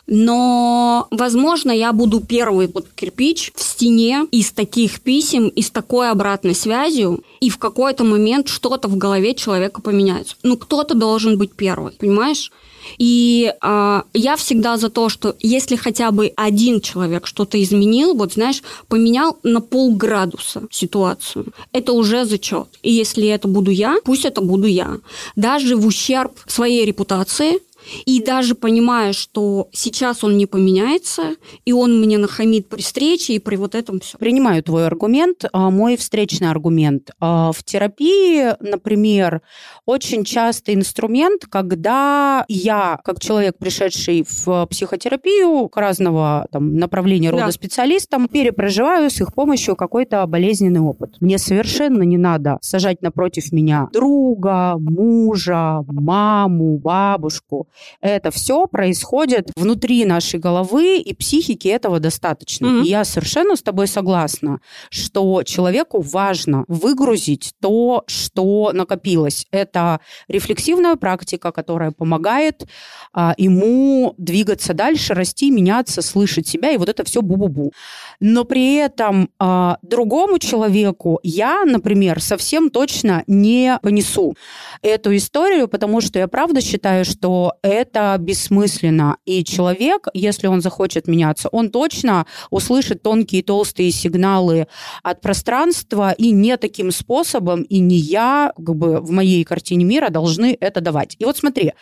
Но, 0.06 1.08
возможно, 1.12 1.72
я 1.72 1.94
буду 1.94 2.20
первый 2.20 2.68
вот 2.68 2.88
кирпич 2.94 3.52
в 3.56 3.62
стене 3.62 4.26
из 4.32 4.52
таких 4.52 5.02
писем, 5.02 5.48
и 5.48 5.62
с 5.62 5.72
такой 5.72 6.10
обратной 6.10 6.56
связью, 6.56 7.24
и 7.40 7.50
в 7.50 7.58
какой-то 7.58 8.04
момент 8.04 8.48
что-то 8.50 8.88
в 8.88 8.98
голове 8.98 9.34
человека 9.34 9.82
поменяется. 9.82 10.36
Ну, 10.44 10.58
кто-то 10.58 10.94
должен 10.94 11.38
быть 11.38 11.54
первый, 11.54 11.94
понимаешь? 11.94 12.52
И 12.98 13.54
а, 13.62 14.04
я 14.14 14.36
всегда 14.36 14.78
за 14.78 14.90
то, 14.90 15.10
что 15.10 15.36
если 15.40 15.76
хотя 15.76 16.12
бы 16.12 16.34
один 16.36 16.82
человек 16.82 17.28
что-то 17.28 17.62
изменил, 17.62 18.14
вот 18.14 18.34
знаешь, 18.34 18.62
поменял 18.88 19.38
на 19.44 19.62
полградуса 19.62 20.64
ситуацию, 20.70 21.54
это 21.72 21.94
уже 21.94 22.26
зачет. 22.26 22.68
И 22.82 22.92
если 22.92 23.28
это 23.28 23.48
буду 23.48 23.72
я, 23.72 23.98
пусть 24.04 24.26
это 24.26 24.42
буду 24.42 24.68
я. 24.68 24.98
Даже 25.36 25.76
в 25.76 25.86
ущерб 25.86 26.38
своей 26.46 26.86
репутации, 26.86 27.60
и 28.06 28.22
даже 28.22 28.56
понимая, 28.56 29.14
что 29.14 29.70
сейчас 29.72 30.24
он 30.24 30.38
не 30.38 30.46
поменяется, 30.46 31.36
и 31.66 31.74
он 31.74 32.00
мне 32.00 32.18
нахамит 32.18 32.70
при 32.70 32.82
встрече 32.82 33.34
и 33.34 33.40
при 33.40 33.56
вот 33.56 33.76
этом 33.76 34.00
все. 34.00 34.18
Принимаю 34.18 34.64
твой 34.64 34.86
аргумент. 34.88 35.46
А, 35.52 35.70
Мой 35.70 35.98
встречный 35.98 36.50
аргумент. 36.50 37.12
А, 37.20 37.52
В 37.52 37.64
терапии, 37.64 38.56
например, 38.60 39.42
очень 39.86 40.24
частый 40.24 40.76
инструмент, 40.76 41.46
когда 41.50 42.46
я, 42.48 43.00
как 43.04 43.20
человек, 43.20 43.58
пришедший 43.58 44.26
в 44.28 44.66
психотерапию 44.68 45.68
к 45.70 45.78
разного 45.78 46.48
там, 46.52 46.76
направления 46.78 47.30
рода 47.32 47.46
Да. 47.46 47.52
специалистам, 47.52 48.28
перепроживаю 48.28 49.10
с 49.10 49.20
их 49.22 49.34
помощью 49.34 49.76
какой-то 49.76 50.26
болезненный 50.28 50.80
опыт. 50.80 51.18
Мне 51.20 51.38
совершенно 51.38 52.04
не 52.04 52.18
надо 52.18 52.58
сажать 52.62 53.02
напротив 53.02 53.52
меня 53.52 53.90
друга, 53.94 54.76
мужа, 54.78 55.84
маму, 55.88 56.78
бабушку. 56.78 57.68
Это 58.02 58.32
все 58.32 58.68
происходит 58.68 59.50
внутри 59.56 60.06
нашей 60.06 60.40
головы, 60.40 60.98
и 60.98 61.14
психики 61.14 61.68
этого 61.68 62.00
достаточно. 62.00 62.68
Мгм. 62.68 62.84
И 62.84 62.88
я 62.90 63.06
совершенно 63.06 63.56
с 63.56 63.62
тобой 63.62 63.88
согласна, 63.88 64.60
что 64.90 65.44
человеку 65.44 66.02
важно 66.02 66.66
выгрузить 66.68 67.54
то, 67.62 68.04
что 68.08 68.72
накопилось. 68.74 69.46
Это 69.52 70.00
рефлексивная 70.28 70.96
практика, 70.96 71.52
которая 71.52 71.92
помогает 71.92 72.66
а, 73.14 73.34
ему 73.38 74.14
двигаться 74.18 74.74
дальше, 74.74 75.14
расти, 75.14 75.52
меняться, 75.52 76.02
слышать 76.02 76.48
себя, 76.48 76.72
и 76.72 76.78
вот 76.78 76.90
это 76.90 77.04
все 77.04 77.22
бу-бу-бу. 77.22 77.72
Но 78.20 78.44
при 78.44 78.76
этом 78.76 79.30
а, 79.40 79.78
другому 79.82 80.40
человеку 80.40 81.20
я, 81.24 81.64
например, 81.66 82.22
совсем 82.22 82.70
точно 82.70 83.24
не 83.28 83.80
понесу 83.82 84.36
эту 84.82 85.16
историю, 85.16 85.68
потому 85.68 86.02
что 86.02 86.20
я 86.20 86.28
правда 86.28 86.62
считаю, 86.62 87.06
что 87.06 87.54
это 87.64 88.16
бессмысленно. 88.20 89.18
И 89.26 89.44
человек, 89.44 90.08
если 90.14 90.48
он 90.48 90.62
захочет 90.62 91.08
меняться, 91.08 91.50
он 91.50 91.72
точно 91.72 92.28
услышит 92.52 93.02
тонкие 93.02 93.42
толстые 93.42 93.92
сигналы 93.92 94.68
от 95.02 95.22
пространства, 95.22 96.12
и 96.12 96.32
не 96.32 96.58
таким 96.58 96.92
способом, 96.92 97.64
и 97.64 97.80
не 97.80 97.98
я, 97.98 98.52
как 98.56 98.76
бы 98.76 99.00
в 99.00 99.12
моей 99.12 99.44
картине 99.46 99.86
мира, 99.86 100.10
должны 100.10 100.56
это 100.60 100.82
давать. 100.82 101.16
И 101.20 101.26
вот 101.26 101.38
смотри, 101.38 101.74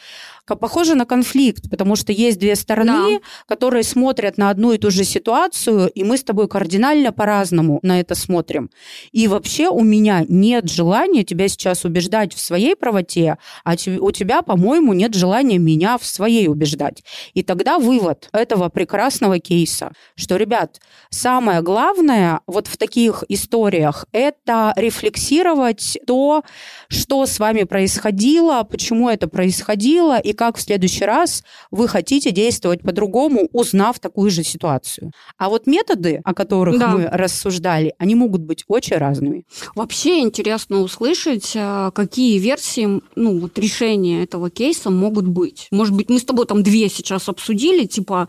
похоже 0.45 0.95
на 0.95 1.06
конфликт, 1.06 1.69
потому 1.69 1.95
что 1.95 2.12
есть 2.12 2.39
две 2.39 2.56
стороны, 2.56 3.21
которые 3.47 3.84
смотрят 3.84 4.38
на 4.38 4.49
одну 4.49 4.73
и 4.73 4.77
ту 4.77 4.91
же 4.91 5.04
ситуацию, 5.04 5.89
и 5.89 6.04
мы 6.04 6.17
с 6.17 6.23
тобой 6.23 6.47
кардинально 6.47 7.12
по-разному 7.12 7.80
на 7.82 7.99
это 7.99 8.15
смотрим. 8.15 8.69
И 9.12 9.27
вообще 9.27 9.69
у 9.69 9.84
меня 9.84 10.25
нет 10.27 10.69
желания 10.69 11.23
тебя 11.23 11.47
сейчас 11.47 11.86
убеждать 11.86 12.34
в 12.34 12.39
своей 12.39 12.75
правоте, 12.75 13.38
а 13.63 13.75
у 13.99 14.12
тебя, 14.12 14.41
по-моему, 14.41 14.93
нет 14.93 15.13
желания 15.13 15.58
меня 15.58 15.97
в 15.97 16.06
своей 16.06 16.47
убеждать. 16.47 17.04
И 17.34 17.43
тогда 17.43 17.80
вывод 17.80 18.30
этого 18.34 18.69
прекрасного 18.69 19.39
кейса, 19.39 19.91
что, 20.15 20.38
ребят, 20.38 20.80
самое 21.10 21.62
главное 21.62 22.41
вот 22.47 22.67
в 22.67 22.77
таких 22.77 23.23
историях 23.30 24.06
это 24.12 24.73
рефлексировать 24.75 25.97
то, 26.06 26.43
что 26.88 27.25
с 27.25 27.39
вами 27.39 27.63
происходило, 27.63 28.63
почему 28.63 29.10
это 29.10 29.27
происходило, 29.27 30.19
и 30.19 30.31
как 30.34 30.58
в 30.58 30.62
следующий 30.62 31.06
раз 31.06 31.44
вы 31.72 31.88
хотите 31.88 32.32
действовать 32.32 32.82
по-другому, 32.82 33.48
узнав 33.54 34.00
такую 34.00 34.30
же 34.32 34.44
ситуацию. 34.44 35.12
А 35.38 35.50
вот 35.50 35.67
методы, 35.67 36.22
о 36.24 36.34
которых 36.34 36.80
Да. 36.80 36.89
мы 36.89 37.08
рассуждали, 37.12 37.94
они 37.98 38.15
могут 38.15 38.41
быть 38.41 38.63
очень 38.67 38.98
разными. 38.98 39.46
Вообще 39.76 40.20
интересно 40.20 40.82
услышать, 40.82 41.54
а, 41.56 41.91
какие 41.91 42.38
версии, 42.39 43.02
ну, 43.15 43.39
вот 43.39 43.58
решения 43.60 44.24
этого 44.24 44.50
кейса 44.50 44.89
могут 44.89 45.28
быть. 45.28 45.67
Может 45.72 45.96
быть, 45.96 46.10
мы 46.10 46.20
с 46.20 46.26
тобой 46.26 46.46
там 46.46 46.63
две 46.63 46.89
сейчас 46.89 47.30
обсудили, 47.30 47.86
типа 47.86 48.28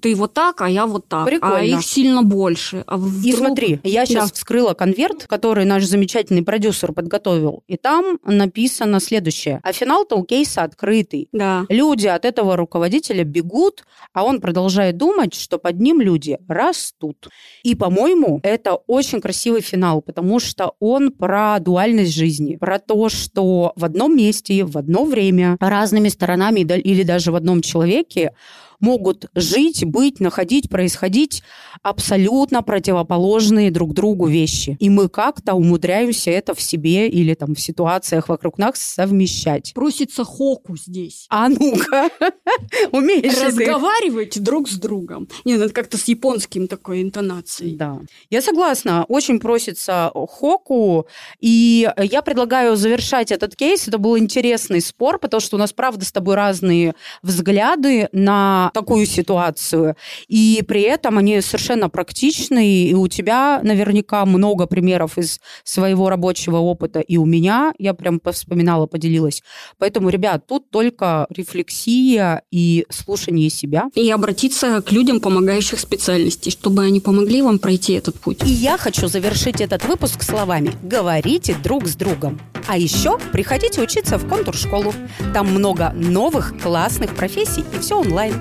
ты 0.00 0.14
вот 0.14 0.34
так, 0.34 0.60
а 0.60 0.68
я 0.68 0.86
вот 0.86 1.08
так. 1.08 1.26
Прикольно. 1.26 1.56
А 1.56 1.62
их 1.62 1.82
сильно 1.82 2.22
больше. 2.22 2.84
А 2.86 2.96
вдруг... 2.96 3.24
И 3.24 3.32
смотри, 3.32 3.80
я 3.84 4.06
сейчас 4.06 4.30
Да. 4.30 4.34
вскрыла 4.34 4.74
конверт, 4.74 5.26
который 5.26 5.64
наш 5.64 5.84
замечательный 5.84 6.42
продюсер 6.42 6.92
подготовил, 6.92 7.62
и 7.66 7.76
там 7.76 8.18
написано 8.24 9.00
следующее. 9.00 9.60
А 9.62 9.72
финал-то 9.72 10.16
у 10.16 10.24
кейса 10.24 10.62
открытый. 10.62 11.28
Да. 11.32 11.64
Люди 11.68 12.06
от 12.06 12.24
этого 12.24 12.56
руководителя 12.56 13.24
бегут, 13.24 13.84
а 14.12 14.24
он 14.24 14.40
продолжает 14.40 14.96
думать, 14.96 15.34
что 15.34 15.58
под 15.58 15.80
ним 15.80 16.00
люди 16.00 16.38
растут. 16.48 17.28
И, 17.62 17.74
по-моему, 17.74 18.40
это 18.42 18.74
очень 18.86 19.20
красивый 19.20 19.60
финал, 19.60 20.02
потому 20.02 20.40
что 20.40 20.74
он 20.80 21.12
про 21.12 21.58
дуальность 21.60 22.14
жизни, 22.14 22.56
про 22.56 22.78
то, 22.78 23.08
что 23.08 23.72
в 23.76 23.84
одном 23.84 24.16
месте, 24.16 24.64
в 24.64 24.76
одно 24.78 25.04
время, 25.04 25.56
разными 25.60 26.08
сторонами 26.08 26.60
или 26.60 27.02
даже 27.02 27.32
в 27.32 27.36
одном 27.36 27.62
человеке 27.62 28.32
могут 28.80 29.26
жить, 29.34 29.84
быть, 29.84 30.20
находить, 30.20 30.68
происходить 30.68 31.42
абсолютно 31.82 32.62
противоположные 32.62 33.70
друг 33.70 33.94
другу 33.94 34.26
вещи. 34.26 34.76
И 34.80 34.90
мы 34.90 35.08
как-то 35.08 35.54
умудряемся 35.54 36.30
это 36.30 36.54
в 36.54 36.60
себе 36.60 37.08
или 37.08 37.34
там 37.34 37.54
в 37.54 37.60
ситуациях 37.60 38.28
вокруг 38.28 38.58
нас 38.58 38.78
совмещать. 38.78 39.72
Просится 39.74 40.24
хоку 40.24 40.76
здесь. 40.76 41.26
А 41.28 41.48
ну-ка, 41.48 42.10
умеешь? 42.92 43.40
Разговаривайте 43.40 44.40
друг 44.40 44.68
с 44.68 44.76
другом. 44.76 45.28
Нет, 45.44 45.60
это 45.60 45.72
как-то 45.72 45.96
с 45.96 46.04
японским 46.04 46.68
такой 46.68 47.02
интонацией. 47.02 47.76
Да, 47.76 48.00
я 48.30 48.42
согласна. 48.42 49.04
Очень 49.08 49.40
просится 49.40 50.10
хоку. 50.14 51.06
И 51.40 51.88
я 51.96 52.22
предлагаю 52.22 52.76
завершать 52.76 53.32
этот 53.32 53.56
кейс. 53.56 53.88
Это 53.88 53.98
был 53.98 54.18
интересный 54.18 54.80
спор, 54.80 55.18
потому 55.18 55.40
что 55.40 55.56
у 55.56 55.58
нас, 55.58 55.72
правда, 55.72 56.04
с 56.04 56.12
тобой 56.12 56.34
разные 56.34 56.94
взгляды 57.22 58.08
на 58.12 58.67
такую 58.72 59.06
ситуацию. 59.06 59.96
И 60.28 60.62
при 60.66 60.82
этом 60.82 61.18
они 61.18 61.40
совершенно 61.40 61.88
практичные. 61.88 62.88
И 62.88 62.94
у 62.94 63.08
тебя 63.08 63.60
наверняка 63.62 64.24
много 64.24 64.66
примеров 64.66 65.18
из 65.18 65.40
своего 65.64 66.08
рабочего 66.08 66.56
опыта. 66.56 67.00
И 67.00 67.16
у 67.16 67.24
меня, 67.24 67.72
я 67.78 67.94
прям 67.94 68.20
вспоминала, 68.32 68.86
поделилась. 68.86 69.42
Поэтому, 69.78 70.08
ребят, 70.08 70.46
тут 70.46 70.70
только 70.70 71.26
рефлексия 71.30 72.42
и 72.50 72.86
слушание 72.90 73.50
себя. 73.50 73.90
И 73.94 74.10
обратиться 74.10 74.82
к 74.82 74.92
людям, 74.92 75.20
помогающих 75.20 75.80
специальностей, 75.80 76.50
чтобы 76.50 76.82
они 76.82 77.00
помогли 77.00 77.42
вам 77.42 77.58
пройти 77.58 77.94
этот 77.94 78.18
путь. 78.20 78.42
И 78.44 78.50
я 78.50 78.76
хочу 78.76 79.08
завершить 79.08 79.60
этот 79.60 79.84
выпуск 79.84 80.22
словами 80.22 80.72
«Говорите 80.82 81.56
друг 81.62 81.86
с 81.86 81.94
другом». 81.94 82.40
А 82.66 82.76
еще 82.76 83.18
приходите 83.32 83.80
учиться 83.80 84.18
в 84.18 84.28
контур-школу. 84.28 84.92
Там 85.32 85.48
много 85.48 85.92
новых 85.94 86.54
классных 86.62 87.14
профессий 87.14 87.64
и 87.74 87.78
все 87.78 87.98
онлайн. 87.98 88.34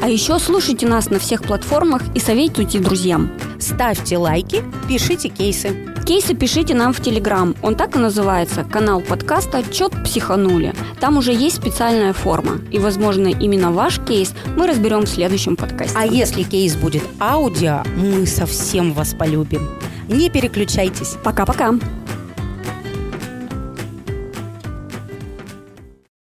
А 0.00 0.08
еще 0.08 0.38
слушайте 0.38 0.86
нас 0.86 1.10
на 1.10 1.18
всех 1.18 1.42
платформах 1.42 2.02
и 2.14 2.20
советуйте 2.20 2.78
друзьям. 2.78 3.30
Ставьте 3.58 4.18
лайки, 4.18 4.64
пишите 4.88 5.28
кейсы. 5.28 5.92
Кейсы 6.04 6.34
пишите 6.34 6.74
нам 6.74 6.92
в 6.92 7.00
Телеграм. 7.00 7.54
Он 7.62 7.76
так 7.76 7.94
и 7.94 7.98
называется. 7.98 8.64
Канал 8.64 9.00
подкаста 9.00 9.62
«Чет 9.70 9.92
психанули». 10.02 10.74
Там 10.98 11.16
уже 11.16 11.32
есть 11.32 11.56
специальная 11.56 12.12
форма. 12.12 12.58
И, 12.72 12.80
возможно, 12.80 13.28
именно 13.28 13.70
ваш 13.70 14.00
кейс 14.00 14.34
мы 14.56 14.66
разберем 14.66 15.02
в 15.02 15.08
следующем 15.08 15.54
подкасте. 15.54 15.96
А 15.96 16.04
если 16.04 16.42
кейс 16.42 16.74
будет 16.74 17.04
аудио, 17.20 17.82
мы 17.96 18.26
совсем 18.26 18.92
вас 18.92 19.14
полюбим. 19.14 19.68
Не 20.08 20.28
переключайтесь. 20.28 21.16
Пока-пока. 21.22 21.74